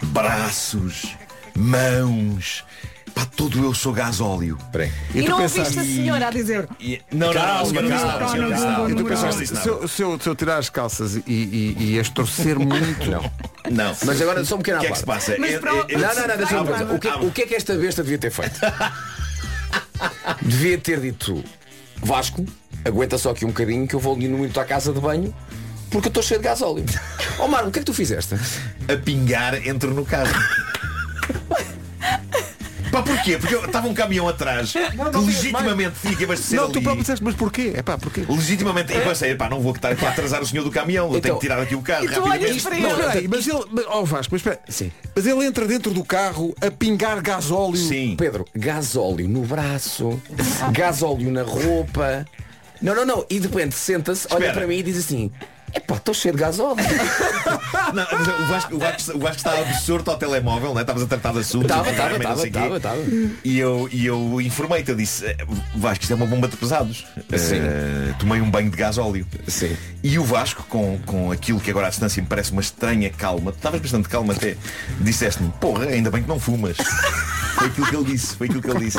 braços, 0.03 1.15
mãos. 1.55 2.63
Pá, 3.13 3.27
todo 3.35 3.63
eu 3.63 3.75
sou 3.75 3.93
gasóleo. 3.93 4.57
Peraí. 4.71 4.91
E, 5.13 5.21
tu 5.21 5.29
não 5.29 5.37
pensaste- 5.37 5.77
ouviste 5.77 5.79
a 5.79 5.83
senhora 6.03 6.27
a 6.29 6.31
dizer 6.31 6.67
E- 6.79 6.99
não, 7.11 7.27
não, 7.27 7.33
não, 7.33 7.41
Calma, 7.43 7.81
não, 7.83 7.89
não 7.89 7.99
calma, 8.19 8.37
não. 8.37 8.89
E 8.89 8.93
Não 8.95 9.03
pensaste, 9.05 9.41
disse 9.41 9.55
se 9.55 9.67
eu, 9.69 9.87
se, 9.87 10.01
eu, 10.01 10.19
se 10.19 10.27
eu 10.29 10.35
tirar 10.35 10.57
as 10.57 10.67
calças 10.71 11.15
e, 11.17 11.21
e, 11.27 11.75
e 11.93 11.99
as 11.99 12.09
torcer 12.09 12.57
muito. 12.57 13.11
Não. 13.11 13.31
Não. 13.69 13.95
Mas 14.03 14.19
agora 14.19 14.43
só 14.43 14.55
um 14.55 14.57
pequeno 14.57 14.77
O 14.77 14.79
à 14.79 14.81
que 14.81 14.87
é 14.87 14.91
que 14.93 14.97
se 14.97 15.05
parte. 15.05 15.25
passa? 15.27 15.35
O- 15.35 15.99
Não, 15.99 16.15
não, 16.15 16.27
não, 16.27 16.37
deixa-me 16.37 17.23
O 17.25 17.27
o 17.27 17.31
que 17.31 17.43
é 17.43 17.45
que 17.45 17.53
esta 17.53 17.75
besta 17.75 18.01
devia 18.01 18.17
ter 18.17 18.31
feito? 18.31 18.59
devia 20.43 20.77
ter 20.77 20.99
dito 20.99 21.43
Vasco, 22.01 22.45
aguenta 22.83 23.17
só 23.17 23.31
aqui 23.31 23.45
um 23.45 23.49
bocadinho 23.49 23.87
que 23.87 23.95
eu 23.95 23.99
vou 23.99 24.15
ali 24.15 24.27
no 24.27 24.37
minuto 24.37 24.59
à 24.59 24.65
casa 24.65 24.91
de 24.91 24.99
banho 24.99 25.33
porque 25.89 26.07
eu 26.07 26.09
estou 26.09 26.23
cheio 26.23 26.39
de 26.39 26.45
gasóleo. 26.45 26.83
Ó 27.37 27.45
Marlon, 27.47 27.69
o 27.69 27.71
que 27.71 27.79
é 27.79 27.81
que 27.81 27.85
tu 27.85 27.93
fizeste? 27.93 28.35
a 28.87 28.97
pingar 28.97 29.55
entro 29.65 29.93
no 29.93 30.03
carro. 30.03 30.33
Porquê? 33.23 33.37
Porque 33.37 33.55
eu- 33.55 33.65
estava 33.65 33.87
um 33.87 33.93
caminhão 33.93 34.27
atrás 34.27 34.73
que 34.73 35.17
legitimamente 35.17 35.95
tinha 36.01 36.15
que 36.15 36.23
abastecer 36.25 36.57
Não, 36.57 36.65
ali. 36.65 36.73
tu 36.73 36.81
próprio 36.81 37.01
disseste, 37.01 37.23
mas 37.23 37.35
porquê? 37.35 37.71
É 37.75 37.81
pá, 37.81 37.97
porquê? 37.97 38.25
Legitimamente, 38.27 38.91
e 38.93 38.99
pensei, 38.99 39.33
pá, 39.35 39.49
não 39.49 39.61
vou 39.61 39.73
estar 39.73 39.89
aqui 39.91 40.05
a 40.05 40.09
atrasar 40.09 40.41
o 40.41 40.45
senhor 40.45 40.63
do 40.63 40.71
caminhão, 40.71 41.05
eu 41.05 41.21
tenho 41.21 41.31
Então, 41.31 41.35
que 41.35 41.41
tirar 41.47 41.61
aqui 41.61 41.75
o 41.75 41.81
carro 41.81 42.05
e 42.05 42.09
tu 42.09 42.21
olhas 42.21 42.63
rapidamente. 42.63 43.27
para 43.27 43.29
Mas 43.29 43.47
ele. 43.47 43.63
mas 43.71 43.85
oh 43.89 44.05
Vasco, 44.05 44.29
mas 44.33 44.41
espera. 44.41 44.59
Sim. 44.67 44.91
Mas 45.15 45.25
ele 45.25 45.45
entra 45.45 45.65
dentro 45.65 45.93
do 45.93 46.03
carro 46.03 46.53
a 46.61 46.69
pingar 46.69 47.21
gasóleo. 47.21 47.77
Sim. 47.77 48.15
Pedro, 48.17 48.45
gasóleo 48.55 49.27
no 49.29 49.41
braço, 49.43 50.21
gasóleo 50.71 51.31
na 51.31 51.43
roupa. 51.43 52.25
Não, 52.81 52.93
não, 52.93 53.05
não. 53.05 53.25
E 53.29 53.39
de 53.39 53.47
repente 53.47 53.75
senta-se, 53.75 54.27
olha 54.31 54.51
para 54.51 54.67
mim 54.67 54.75
e 54.77 54.83
diz 54.83 54.97
assim, 54.97 55.31
epá, 55.75 55.95
estou 55.95 56.13
cheio 56.13 56.33
de 56.35 56.41
gasóleo. 56.41 56.75
Não, 57.93 58.07
mas 58.11 58.27
o, 58.27 58.45
Vasco, 58.47 58.75
o, 58.75 58.79
Vasco, 58.79 59.17
o 59.17 59.19
Vasco 59.19 59.49
absorto 59.49 60.11
ao 60.11 60.17
telemóvel, 60.17 60.73
né? 60.73 60.81
estavas 60.81 61.03
a 61.03 61.07
tratar 61.07 61.33
de 61.33 61.39
assuntos. 61.39 61.69
Estava, 61.69 61.89
estava, 61.91 62.15
estava, 62.15 62.47
estava, 62.47 62.77
estava. 62.77 62.97
E 63.43 63.59
eu, 63.59 63.87
e 63.91 64.05
eu 64.05 64.41
informei-te, 64.41 64.89
eu 64.89 64.95
disse, 64.95 65.25
"Eh, 65.25 65.37
Vasco, 65.75 66.03
isto 66.03 66.11
é 66.11 66.15
uma 66.15 66.25
bomba 66.25 66.47
de 66.47 66.57
pesados. 66.57 67.05
Sim. 67.37 67.57
Eh, 67.57 68.13
tomei 68.19 68.41
um 68.41 68.49
banho 68.49 68.69
de 68.69 68.77
gasóleo. 68.77 69.25
Sim. 69.47 69.75
E 70.03 70.17
o 70.17 70.23
Vasco, 70.23 70.63
com, 70.69 70.99
com 71.05 71.31
aquilo 71.31 71.59
que 71.59 71.69
agora 71.69 71.87
à 71.87 71.89
distância 71.89 72.21
me 72.21 72.27
parece 72.27 72.51
uma 72.51 72.61
estranha 72.61 73.09
calma, 73.09 73.51
tu 73.51 73.57
estavas 73.57 73.79
bastante 73.79 74.09
calma 74.09 74.33
até, 74.33 74.55
disseste-me, 74.99 75.51
porra, 75.59 75.85
ainda 75.85 76.09
bem 76.11 76.23
que 76.23 76.29
não 76.29 76.39
fumas. 76.39 76.77
Foi 77.63 77.69
aquilo 77.69 77.87
que 77.87 77.95
ele 77.95 78.03
disse, 78.05 78.35
foi 78.35 78.47
aquilo 78.47 78.61
que 78.61 78.69
ele 78.69 78.79
disse. 78.79 78.97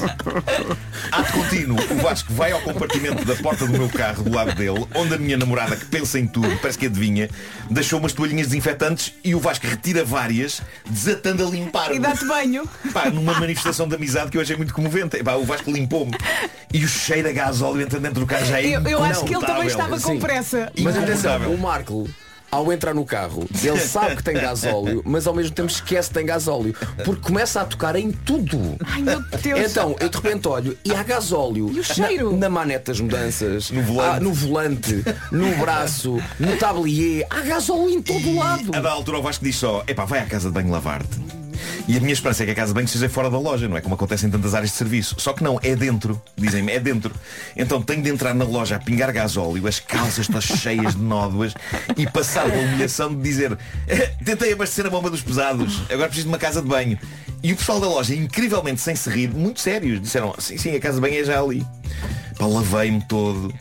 Ato 1.12 1.33
contínuo, 1.33 1.78
o 1.90 1.97
Vasco 1.97 2.33
vai 2.33 2.50
ao 2.50 2.61
compartimento 2.62 3.23
da 3.25 3.37
porta 3.37 3.66
do 3.66 3.73
meu 3.73 3.90
carro 3.90 4.23
do 4.23 4.35
lado 4.35 4.54
dele, 4.54 4.87
onde 4.94 5.14
a 5.14 5.18
minha 5.18 5.37
namorada, 5.37 5.76
que 5.76 5.85
pensa 5.85 6.18
em 6.18 6.26
tudo, 6.26 6.49
parece 6.62 6.78
que 6.78 6.87
adivinha, 6.87 7.28
deixou 7.71 7.99
umas 7.99 8.14
toalhinhas 8.14 8.47
desinfetantes 8.47 9.12
e 9.23 9.35
o 9.35 9.40
Vasco 9.40 9.66
retira 9.66 10.02
várias, 10.02 10.62
desatando 10.88 11.47
a 11.47 11.50
limpar. 11.50 11.92
E 11.92 11.99
dá-te 11.99 12.25
banho. 12.25 12.66
Pá, 12.90 13.11
numa 13.11 13.35
manifestação 13.38 13.87
de 13.87 13.97
amizade 13.97 14.30
que 14.30 14.38
eu 14.38 14.40
achei 14.40 14.56
muito 14.56 14.73
comovente. 14.73 15.23
Pá, 15.23 15.35
o 15.35 15.44
Vasco 15.44 15.71
limpou-me. 15.71 16.12
E 16.73 16.85
o 16.85 16.88
cheiro 16.88 17.28
a 17.28 17.33
gasóleo 17.33 17.83
entra 17.83 18.00
dentro 18.00 18.21
do 18.21 18.26
carro 18.26 18.47
já 18.47 18.62
é 18.62 18.66
Eu, 18.66 18.83
eu 18.83 19.04
acho 19.04 19.25
que 19.25 19.35
ele 19.35 19.44
também 19.44 19.66
estava 19.66 20.00
com 20.00 20.12
Sim. 20.12 20.18
pressa. 20.18 20.73
Mas 20.80 20.97
atenção, 20.97 21.52
o 21.52 21.59
Marco, 21.59 22.09
ao 22.54 22.73
entrar 22.73 22.94
no 22.94 23.04
carro, 23.04 23.46
ele 23.62 23.78
sabe 23.80 24.16
que 24.16 24.23
tem 24.23 24.34
gasóleo, 24.34 25.02
mas 25.04 25.26
ao 25.26 25.34
mesmo 25.34 25.54
tempo 25.54 25.70
esquece 25.70 26.08
que 26.08 26.14
tem 26.14 26.26
gasóleo. 26.26 26.75
Porque 27.04 27.20
começa 27.23 27.61
a 27.61 27.64
tocar 27.64 27.96
em 27.96 28.11
tudo. 28.12 28.76
Ai 28.87 29.02
meu 29.02 29.20
Deus. 29.42 29.70
Então, 29.70 29.96
eu 30.00 30.08
de 30.08 30.16
repente 30.16 30.49
olho 30.49 30.76
e 30.84 30.92
há 30.94 31.02
gasóleo 31.02 31.70
E 31.73 31.80
o 31.80 31.84
cheiro? 31.84 32.32
Na, 32.32 32.38
na 32.38 32.49
manete 32.50 32.87
das 32.87 33.00
mudanças, 33.00 33.70
No 33.70 33.82
volante. 33.82 34.16
há- 34.16 34.20
no 34.20 34.32
volante, 34.32 35.04
no 35.32 35.56
braço, 35.56 36.18
no 36.38 36.56
tablier, 36.56 37.26
há 37.30 37.40
gasóleo 37.40 37.90
em 37.90 38.02
todo 38.02 38.28
o 38.28 38.38
lado. 38.38 38.70
A 38.75 38.80
da 38.80 38.90
altura 38.90 39.18
o 39.18 39.23
Vasco 39.23 39.44
diz 39.44 39.56
só, 39.56 39.82
epá, 39.87 40.04
vai 40.04 40.20
à 40.20 40.26
casa 40.26 40.49
de 40.49 40.54
banho 40.54 40.70
lavar-te. 40.70 41.43
E 41.86 41.98
a 41.98 42.00
minha 42.00 42.14
esperança 42.14 42.42
é 42.42 42.46
que 42.46 42.52
a 42.52 42.54
casa 42.54 42.68
de 42.68 42.74
banho 42.74 42.88
seja 42.88 43.08
fora 43.10 43.28
da 43.28 43.38
loja, 43.38 43.68
não 43.68 43.76
é 43.76 43.80
como 43.80 43.94
acontece 43.94 44.24
em 44.26 44.30
tantas 44.30 44.54
áreas 44.54 44.70
de 44.70 44.76
serviço. 44.76 45.16
Só 45.18 45.34
que 45.34 45.44
não, 45.44 45.60
é 45.62 45.76
dentro. 45.76 46.20
Dizem-me, 46.34 46.72
é 46.72 46.80
dentro. 46.80 47.14
Então 47.54 47.82
tenho 47.82 48.02
de 48.02 48.08
entrar 48.08 48.34
na 48.34 48.44
loja 48.44 48.76
a 48.76 48.78
pingar 48.78 49.12
gasóleo, 49.12 49.66
as 49.66 49.80
calças 49.80 50.26
todas 50.26 50.44
cheias 50.44 50.94
de 50.94 51.02
nódoas 51.02 51.52
e 51.96 52.06
passar 52.06 52.50
pela 52.50 52.62
humilhação 52.62 53.14
de 53.14 53.20
dizer 53.22 53.58
"Eh, 53.86 54.14
tentei 54.24 54.54
abastecer 54.54 54.86
a 54.86 54.90
bomba 54.90 55.10
dos 55.10 55.20
pesados, 55.20 55.82
agora 55.90 56.08
preciso 56.08 56.26
de 56.26 56.32
uma 56.32 56.38
casa 56.38 56.62
de 56.62 56.68
banho. 56.68 56.98
E 57.42 57.52
o 57.52 57.56
pessoal 57.56 57.78
da 57.78 57.86
loja, 57.86 58.14
incrivelmente 58.14 58.80
sem 58.80 58.96
se 58.96 59.10
rir, 59.10 59.28
muito 59.28 59.60
sérios, 59.60 60.00
disseram, 60.00 60.34
sim, 60.38 60.56
sim, 60.56 60.74
a 60.74 60.80
casa 60.80 60.94
de 60.94 61.02
banho 61.02 61.20
é 61.20 61.24
já 61.24 61.38
ali. 61.38 61.66
Pá, 62.38 62.46
lavei-me 62.46 63.02
todo. 63.02 63.52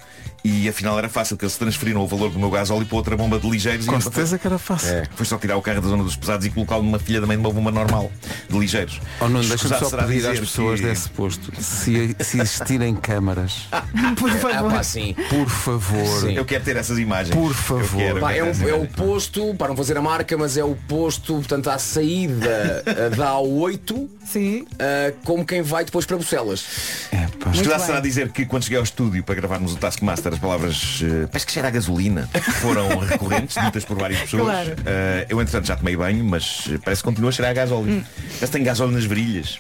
E 0.44 0.68
afinal 0.68 0.98
era 1.00 1.08
fácil, 1.08 1.38
que 1.38 1.46
eles 1.46 1.56
transferiram 1.58 2.02
o 2.02 2.08
valor 2.08 2.30
do 2.30 2.38
meu 2.38 2.50
gasóleo 2.50 2.86
para 2.86 2.98
outra 2.98 3.16
bomba 3.16 3.40
de 3.40 3.50
ligeiros. 3.50 3.86
Com 3.86 3.98
e 3.98 4.02
certeza 4.02 4.38
que 4.38 4.46
era 4.46 4.58
fácil. 4.58 4.90
É. 4.90 5.04
foi 5.16 5.26
só 5.26 5.38
tirar 5.38 5.56
o 5.56 5.62
carro 5.62 5.82
da 5.82 5.88
zona 5.88 6.04
dos 6.04 6.18
pesados 6.18 6.46
e 6.46 6.50
colocá-lo 6.50 6.84
numa 6.84 7.00
filha 7.00 7.22
também 7.22 7.38
de 7.38 7.44
uma 7.46 7.52
bomba 7.54 7.72
normal, 7.72 8.12
de 8.50 8.60
ligeiros. 8.60 9.00
Oh, 9.22 9.30
não, 9.30 9.40
deixa-me 9.40 9.56
Escusado 9.56 9.90
só 9.90 9.98
pedir 10.06 10.28
às 10.28 10.40
pessoas 10.40 10.80
que- 10.82 10.86
desse 10.86 11.10
posto 11.10 11.50
se, 11.62 12.14
se 12.20 12.40
existirem 12.42 12.94
câmaras, 12.96 13.68
Por 14.18 14.30
Ah, 14.32 14.36
favor. 14.38 14.72
pá, 14.74 14.84
sim. 14.84 15.16
por 15.30 15.48
favor. 15.50 16.22
Sim. 16.22 16.34
Eu 16.34 16.44
quero 16.46 16.64
ter 16.64 16.76
essas 16.76 17.00
imagens. 17.00 17.34
Por 17.36 17.50
Eu 17.50 17.54
favor. 17.54 17.98
quero, 18.00 18.18
eu 18.18 18.22
Pá, 18.22 18.34
é, 18.34 18.44
um, 18.44 18.70
é 18.70 18.74
o 18.74 18.86
posto, 18.88 19.56
para 19.56 19.70
não 19.70 19.78
fazer 19.78 19.98
a 19.98 20.02
marca, 20.02 20.38
mas 20.38 20.58
é 20.58 20.64
o 20.64 20.76
posto, 20.76 21.36
portanto, 21.36 21.70
à 21.70 21.78
saída 21.80 22.84
eh, 22.86 23.10
da 23.12 23.32
A8, 23.34 24.10
Sim. 24.26 24.66
eh, 24.78 25.14
como 25.24 25.46
quem 25.46 25.62
vai 25.62 25.86
depois 25.86 26.06
para 26.06 26.18
Bucelas. 26.18 26.66
É, 27.12 27.28
pá. 27.40 27.52
Escusado 27.52 27.78
bem. 27.78 27.86
será 27.86 28.00
dizer 28.00 28.30
que 28.30 28.46
quando 28.46 28.64
cheguei 28.64 28.78
ao 28.78 28.84
estúdio 28.84 29.24
para 29.24 29.36
gravarmos 29.36 29.74
o 29.74 29.78
Taskmaster 29.78 30.33
as 30.34 30.40
palavras 30.40 31.00
eh, 31.04 31.28
parece 31.28 31.46
que 31.46 31.52
cheira 31.52 31.68
a 31.68 31.72
gasolina 31.72 32.30
foram 32.62 32.98
recorrentes, 33.00 33.56
ditas 33.64 33.86
por 33.86 33.98
várias 33.98 34.22
pessoas. 34.22 34.44
Claro. 34.44 34.76
Eh, 34.86 35.26
eu 35.30 35.40
entretanto 35.42 35.68
já 35.68 35.76
tomei 35.76 35.96
banho, 35.96 36.24
mas 36.26 36.66
eh, 36.72 36.78
parece 36.84 37.02
que 37.02 37.06
continua 37.08 37.30
a 37.30 37.32
cheirar 37.34 37.52
a 37.52 37.54
gasóleo. 37.54 37.92
Hum. 37.92 38.04
Parece 38.24 38.40
que 38.46 38.52
tem 38.52 38.64
gasóleo 38.64 38.92
nas 38.92 39.06
virilhas. 39.06 39.60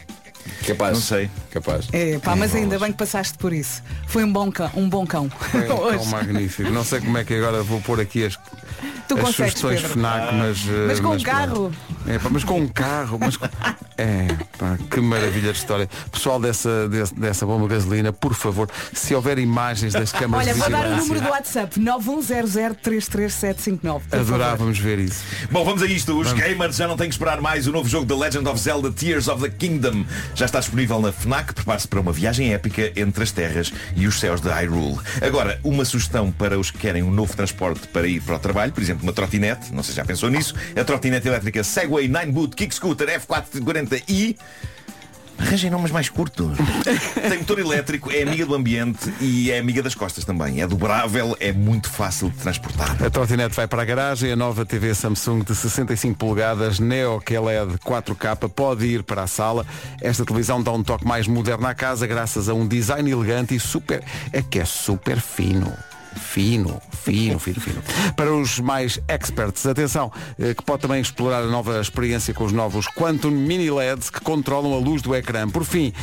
Capaz. 0.68 0.94
Não 0.94 1.01
sei. 1.01 1.30
Capaz. 1.51 1.88
É, 1.94 2.20
pá, 2.20 2.36
mas 2.36 2.53
ainda 2.53 2.77
bem 2.77 2.92
que 2.92 2.98
passaste 2.98 3.38
por 3.38 3.53
isso. 3.53 3.82
Foi 4.08 4.24
um 4.25 4.32
bom 4.32 4.51
cão. 4.51 4.70
Um 4.75 4.89
bom 4.89 5.06
cão. 5.06 5.32
É 5.53 5.72
um 5.72 5.80
Hoje. 5.80 5.98
cão 6.03 6.06
magnífico. 6.08 6.70
Não 6.70 6.84
sei 6.84 7.00
como 7.00 7.18
é 7.18 7.24
que 7.24 7.34
agora 7.34 7.63
vou 7.63 7.80
pôr 7.80 8.01
aqui 8.01 8.25
as, 8.25 8.38
Tu 9.08 9.18
as 9.18 9.30
sugestões 9.36 9.82
Pedro. 9.82 9.94
FNAC, 9.94 10.34
mas. 10.36 10.58
Mas 10.88 11.00
com 11.00 11.08
um 11.08 11.10
pronto. 11.12 11.24
carro. 11.24 11.72
É, 12.08 12.20
pá, 12.20 12.30
mas 12.30 12.44
com 12.44 12.60
um 12.60 12.68
carro. 12.68 13.18
Mas 13.20 13.38
com- 13.38 13.48
É, 13.98 14.28
pá, 14.58 14.78
que 14.90 15.00
maravilha 15.00 15.52
de 15.52 15.58
história. 15.58 15.88
Pessoal 16.12 16.40
dessa, 16.40 16.88
desse- 16.90 17.14
dessa 17.16 17.46
bomba 17.46 17.68
de 17.68 17.76
gasolina, 17.76 18.12
por 18.12 18.34
favor, 18.34 18.70
se 18.94 19.14
houver 19.14 19.38
imagens 19.38 19.94
das 19.94 20.12
câmaras 20.12 20.48
Olha, 20.48 20.54
de 20.54 20.60
vou 20.60 20.70
dar 20.70 20.86
o 20.88 20.98
número 20.98 21.22
do 21.22 21.30
WhatsApp 21.30 21.80
910033759. 21.80 23.82
por 23.82 24.02
favor. 24.10 24.34
adorávamos 24.36 24.80
ver 24.80 25.00
isso. 25.00 25.24
Bom, 25.52 25.64
vamos 25.64 25.82
a 25.82 25.86
isto. 25.86 26.18
Os 26.20 26.32
gamers 26.34 26.76
já 26.76 26.88
não 26.88 26.98
têm 26.98 27.08
que 27.08 27.14
esperar 27.14 27.42
mais. 27.42 27.68
O 27.68 27.72
novo 27.72 27.88
jogo 27.88 28.06
The 28.06 28.16
Legend 28.16 28.48
of 28.50 28.60
Zelda 28.60 28.92
Tears 28.92 29.28
of 29.28 29.42
the 29.44 29.50
Kingdom 29.50 30.06
já 30.36 30.46
está 30.46 30.60
disponível 30.60 31.00
na 31.00 31.12
FNAC. 31.12 31.54
Prepare-se 31.54 31.88
para 31.88 32.00
uma 32.00 32.12
viagem 32.12 32.54
épica 32.54 32.92
entre 32.96 33.24
as 33.24 33.32
terras 33.32 33.72
e 33.96 34.08
os 34.08 34.20
céus 34.20 34.42
de 34.42 34.50
Hyrule. 34.50 34.98
Agora, 35.22 35.60
uma 35.64 35.86
sugestão 35.86 36.32
para 36.32 36.60
os 36.60 36.72
que 36.72 36.78
querem 36.80 37.04
um 37.04 37.12
novo 37.12 37.36
transporte 37.36 37.88
para 37.88 38.08
ir 38.08 38.22
para 38.22 38.36
o 38.36 38.40
trabalho, 38.40 38.72
por 38.72 38.82
exemplo, 38.82 39.04
uma 39.04 39.14
trotinete, 39.14 39.74
não 39.74 39.84
sei 39.84 39.92
se 39.94 39.98
já 39.98 40.06
pensou 40.06 40.30
nisso, 40.30 40.54
a 40.80 40.84
trotinete 40.84 41.28
elétrica 41.28 41.64
Segway 41.64 42.08
9-Boot 42.10 42.56
Kick 42.56 42.74
Scooter 42.74 43.10
F440i 43.86 44.36
Arranjem 45.38 45.70
nomes 45.70 45.92
mais 45.92 46.10
curtos. 46.10 46.58
Tem 47.30 47.40
motor 47.40 47.60
elétrico, 47.60 48.12
é 48.12 48.24
amiga 48.24 48.46
do 48.46 48.56
ambiente 48.56 49.12
e 49.20 49.52
é 49.52 49.60
amiga 49.60 49.82
das 49.82 49.96
costas 49.96 50.24
também. 50.24 50.62
É 50.62 50.68
dobrável, 50.68 51.36
é 51.40 51.52
muito 51.52 51.90
fácil 51.90 52.30
de 52.30 52.38
transportar. 52.38 53.04
A 53.04 53.10
trotinete 53.10 53.56
vai 53.56 53.68
para 53.68 53.82
a 53.82 53.86
garagem, 53.86 54.32
a 54.32 54.36
nova 54.36 54.66
TV 54.66 54.94
Samsung 54.94 55.44
de 55.44 55.56
65 55.56 56.18
polegadas, 56.18 56.80
Neo 56.80 57.22
QLED 57.22 57.78
4K, 57.80 58.50
pode 58.50 58.86
ir 58.86 59.04
para 59.04 59.24
a 59.24 59.28
sala. 59.28 59.66
Esta 60.02 60.24
televisão 60.24 60.62
dá 60.62 60.72
um 60.72 60.84
toque 60.84 61.06
mais 61.06 61.28
moderno 61.28 61.68
à 61.68 61.74
casa 61.74 62.08
graças 62.08 62.48
a 62.48 62.54
um 62.54 62.68
design 62.68 63.10
elegante 63.10 63.56
e 63.56 63.60
super. 63.60 64.04
É 64.32 64.42
que 64.42 64.60
é 64.60 64.66
super 64.66 65.20
fino. 65.20 65.74
Fino, 66.15 66.82
fino, 66.91 67.39
fino, 67.39 67.60
fino. 67.60 67.82
Para 68.15 68.34
os 68.34 68.60
mais 68.60 69.00
experts, 69.08 69.65
atenção, 69.65 70.12
eh, 70.39 70.53
que 70.53 70.63
pode 70.63 70.82
também 70.82 71.01
explorar 71.01 71.39
a 71.43 71.48
nova 71.48 71.79
experiência 71.79 72.34
com 72.34 72.43
os 72.43 72.51
novos 72.51 72.88
Quantum 72.88 73.32
Mini 73.32 73.70
LEDs 73.70 74.10
que 74.10 74.22
controlam 74.22 74.74
a 74.74 74.77
luz 74.77 75.01
do 75.01 75.15
ecrã. 75.15 75.48
Por 75.50 75.63
fim, 75.63 75.93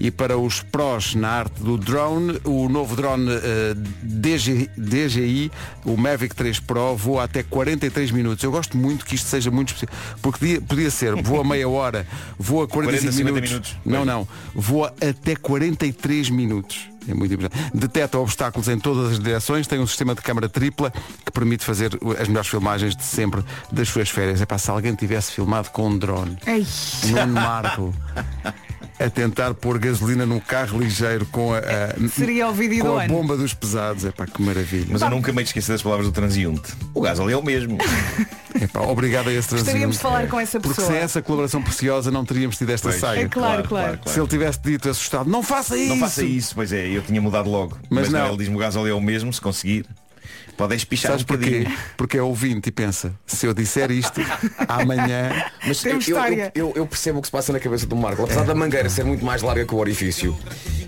e 0.00 0.10
para 0.10 0.38
os 0.38 0.62
prós 0.62 1.14
na 1.14 1.28
arte 1.28 1.62
do 1.62 1.76
drone, 1.76 2.40
o 2.44 2.68
novo 2.68 2.94
drone 2.94 3.30
eh, 3.30 3.74
DG, 4.02 4.70
DJI, 4.76 5.50
o 5.84 5.96
Mavic 5.96 6.34
3 6.34 6.60
Pro, 6.60 6.96
voa 6.96 7.24
até 7.24 7.42
43 7.42 8.10
minutos. 8.10 8.42
Eu 8.44 8.50
gosto 8.50 8.76
muito 8.76 9.04
que 9.04 9.14
isto 9.14 9.28
seja 9.28 9.50
muito 9.50 9.68
específico, 9.68 9.96
porque 10.22 10.38
podia, 10.38 10.60
podia 10.60 10.90
ser, 10.90 11.14
voa 11.22 11.44
meia 11.44 11.68
hora, 11.68 12.06
voa 12.38 12.66
45 12.66 12.78
40, 12.78 13.12
50 13.12 13.40
minutos. 13.40 13.50
minutos. 13.50 13.76
Não, 13.84 14.04
não, 14.04 14.28
voa 14.54 14.94
até 15.00 15.34
43 15.34 16.30
minutos. 16.30 16.88
É 17.08 17.14
muito 17.14 17.34
importante. 17.34 17.70
Detecta 17.74 18.18
obstáculos 18.18 18.68
em 18.68 18.78
todas 18.78 19.12
as 19.12 19.18
direções, 19.18 19.66
tem 19.66 19.78
um 19.78 19.86
sistema 19.86 20.14
de 20.14 20.20
câmara 20.20 20.48
tripla 20.48 20.92
que 21.24 21.32
permite 21.32 21.64
fazer 21.64 21.90
as 22.20 22.28
melhores 22.28 22.48
filmagens 22.48 22.94
de 22.94 23.04
sempre 23.04 23.42
das 23.72 23.88
suas 23.88 24.10
férias. 24.10 24.40
É 24.40 24.46
para 24.46 24.58
se 24.58 24.70
alguém 24.70 24.94
tivesse 24.94 25.32
filmado 25.32 25.70
com 25.70 25.88
um 25.88 25.98
drone. 25.98 26.36
Ei. 26.46 26.66
Num 27.10 27.26
marco. 27.32 27.94
A 29.00 29.08
tentar 29.08 29.54
pôr 29.54 29.78
gasolina 29.78 30.26
num 30.26 30.40
carro 30.40 30.80
ligeiro 30.80 31.24
com 31.26 31.52
a, 31.54 31.58
a- 31.58 32.08
Seria 32.08 32.48
o 32.48 32.52
vídeo 32.52 32.84
com 32.84 32.90
do 32.92 32.98
a 32.98 33.04
ano. 33.04 33.14
bomba 33.14 33.36
dos 33.36 33.54
pesados. 33.54 34.04
É 34.04 34.10
pá, 34.10 34.26
que 34.26 34.42
maravilha. 34.42 34.86
Mas 34.90 35.02
eu 35.02 35.10
nunca 35.10 35.32
me 35.32 35.40
esqueci 35.42 35.68
das 35.70 35.80
palavras 35.82 36.06
do 36.08 36.12
transiunte. 36.12 36.72
O 36.92 37.00
gás 37.00 37.20
ali 37.20 37.32
é 37.32 37.36
o 37.36 37.42
mesmo. 37.44 37.78
Epá, 38.60 38.80
obrigado 38.80 39.28
a 39.28 39.32
esse 39.32 39.50
Gostaríamos 39.54 39.96
de 39.96 40.02
falar 40.02 40.26
com 40.26 40.40
essa 40.40 40.58
Porque 40.58 40.74
pessoa. 40.80 40.92
sem 40.92 41.00
essa 41.02 41.22
colaboração 41.22 41.62
preciosa 41.62 42.10
não 42.10 42.24
teríamos 42.24 42.56
tido 42.56 42.70
esta 42.70 42.88
Pois. 42.88 43.00
saga. 43.00 43.20
É 43.20 43.28
claro, 43.28 43.62
claro. 43.68 44.00
Se 44.06 44.18
ele 44.18 44.26
tivesse 44.26 44.58
dito 44.64 44.88
assustado, 44.90 45.30
não 45.30 45.44
faça 45.44 45.76
isso! 45.76 45.90
Não 45.90 45.98
faça 45.98 46.24
isso, 46.24 46.54
pois 46.56 46.72
é, 46.72 46.88
eu 46.88 47.02
tinha 47.02 47.20
mudado 47.22 47.48
logo. 47.48 47.78
Mas 47.88 48.04
Mas, 48.04 48.12
não, 48.12 48.20
não. 48.20 48.28
ele 48.28 48.36
diz-me 48.38 48.56
o 48.56 48.58
gás 48.58 48.76
ali 48.76 48.90
é 48.90 48.94
o 48.94 49.00
mesmo, 49.00 49.32
se 49.32 49.40
conseguir. 49.40 49.86
Pode 50.58 50.74
espichar 50.74 51.12
Sabes 51.12 51.22
um 51.22 51.26
porquê? 51.26 51.66
Porque 51.96 52.18
é 52.18 52.22
ouvinte 52.22 52.68
e 52.68 52.72
pensa, 52.72 53.14
se 53.24 53.46
eu 53.46 53.54
disser 53.54 53.92
isto, 53.92 54.20
amanhã. 54.66 55.30
Mas 55.64 55.84
eu, 55.84 55.92
eu, 55.92 55.98
história. 55.98 56.52
eu- 56.54 56.72
eu 56.74 56.84
percebo 56.84 57.18
o 57.18 57.22
que 57.22 57.28
se 57.28 57.32
passa 57.32 57.52
na 57.52 57.60
cabeça 57.60 57.86
do 57.86 57.94
Marco. 57.94 58.24
Apesar 58.24 58.42
da 58.44 58.54
mangueira 58.56 58.90
ser 58.90 59.04
muito 59.04 59.24
mais 59.24 59.40
larga 59.40 59.64
que 59.64 59.72
o 59.72 59.78
orifício, 59.78 60.36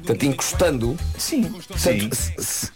portanto, 0.00 0.22
encostando, 0.24 0.96
Sim. 1.18 1.44
portanto, 1.44 1.78
Sim. 1.78 2.10
se, 2.12 2.32
se- 2.42 2.70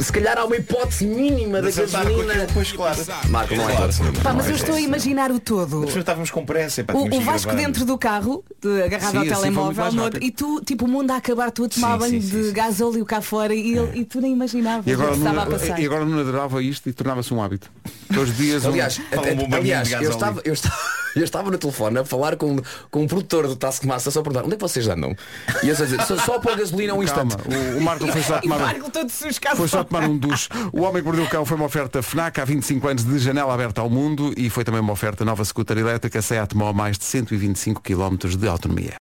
se 0.00 0.12
calhar 0.12 0.38
há 0.38 0.44
uma 0.44 0.56
hipótese 0.56 1.04
mínima 1.04 1.60
da 1.60 1.68
Acertar 1.68 2.02
com 2.02 2.08
gasolina. 2.08 2.32
aquilo, 2.32 2.48
pois 2.54 2.72
claro. 2.72 2.98
Marco, 3.28 3.54
não 3.54 3.68
é 3.68 3.76
Claro. 3.76 3.92
nenhuma. 3.92 4.20
Pá, 4.22 4.32
mas 4.32 4.46
eu 4.46 4.52
é 4.52 4.56
estou 4.56 4.74
a 4.74 4.80
imaginar 4.80 5.30
o 5.30 5.38
todo. 5.38 5.84
Estávamos 5.86 6.30
com 6.30 6.44
pressa. 6.46 6.80
Epá, 6.80 6.94
O, 6.94 7.14
o 7.14 7.20
Vasco 7.20 7.54
dentro 7.54 7.84
do 7.84 7.98
carro, 7.98 8.42
de- 8.60 8.82
agarrado 8.82 9.10
Sim, 9.10 9.18
ao 9.18 9.24
telemóvel, 9.26 10.02
outro, 10.02 10.24
e 10.24 10.30
tu, 10.30 10.62
tipo, 10.64 10.86
o 10.86 10.88
mundo 10.88 11.10
a 11.10 11.16
acabar, 11.16 11.50
tu 11.50 11.64
a 11.64 11.68
tomar 11.68 11.98
banho 11.98 12.18
de 12.20 12.52
gasóleo 12.52 13.04
cá 13.04 13.20
fora 13.20 13.54
e, 13.54 13.76
ele- 13.76 14.00
e 14.00 14.04
tu 14.04 14.20
nem 14.20 14.32
imaginavas 14.32 14.86
E 14.86 14.94
o 14.94 14.96
que 14.96 15.02
agora, 15.02 15.16
estava 15.16 15.40
a 15.40 15.44
não, 15.44 15.52
passar. 15.52 15.78
e 15.80 15.84
agora 15.86 16.04
não 16.06 16.18
adorava 16.18 16.62
isto 16.62 16.88
e 16.88 16.92
tornava-se 16.92 17.32
um 17.34 17.42
hábito. 17.42 17.70
Todos 18.12 18.30
os 18.30 18.36
dias 18.36 18.64
um- 18.64 18.68
Aliás, 18.70 18.96
Fala 18.96 19.22
até- 19.22 19.34
um 19.34 19.54
aliás 19.54 19.88
de 19.88 19.94
eu, 19.94 20.10
estava, 20.10 20.40
eu, 20.44 20.52
estava, 20.54 20.76
eu 21.20 21.24
estava 21.24 21.50
no 21.50 21.58
telefone 21.58 21.98
a 21.98 22.04
falar 22.04 22.36
com, 22.36 22.56
com 22.90 23.02
um 23.02 23.06
produtor 23.06 23.46
do 23.46 23.56
Taskmaster 23.56 24.12
só 24.12 24.20
a 24.20 24.22
perguntar 24.22 24.44
onde 24.44 24.54
é 24.54 24.56
que 24.56 24.62
vocês 24.62 24.88
andam? 24.88 25.14
E 25.62 25.68
eu 25.68 25.76
só 25.76 25.82
a 25.82 25.86
dizer, 25.86 26.02
só, 26.02 26.16
só 26.16 26.38
pôr 26.38 26.56
gasolina 26.56 26.94
um 26.94 27.04
Calma, 27.04 27.34
instante. 27.34 27.48
o, 27.48 27.78
o 27.78 27.80
Marco 27.82 28.06
foi 28.06 28.22
só 28.22 28.38
tomar 28.40 28.56
um, 28.56 28.60
Marco 28.60 28.90
foi 29.56 29.68
só 29.68 29.84
tomar 29.84 30.04
um 30.04 30.16
duche. 30.16 30.48
O 30.72 30.82
Homem 30.82 31.02
que 31.02 31.06
Mordeu 31.06 31.24
o 31.24 31.28
Cão 31.28 31.44
foi 31.44 31.56
uma 31.56 31.66
oferta 31.66 32.02
FNAC 32.02 32.40
há 32.40 32.44
25 32.44 32.88
anos 32.88 33.04
de 33.04 33.18
janela 33.18 33.52
aberta 33.52 33.80
ao 33.80 33.90
mundo 33.90 34.32
e 34.36 34.50
foi 34.50 34.64
também 34.64 34.80
uma 34.80 34.92
oferta 34.92 35.24
nova 35.24 35.44
scooter 35.44 35.78
elétrica 35.78 36.20
Seat 36.22 36.56
Mó 36.56 36.72
mais 36.72 36.98
de 36.98 37.04
125 37.04 37.80
km 37.80 38.16
de 38.36 38.48
autonomia. 38.48 38.98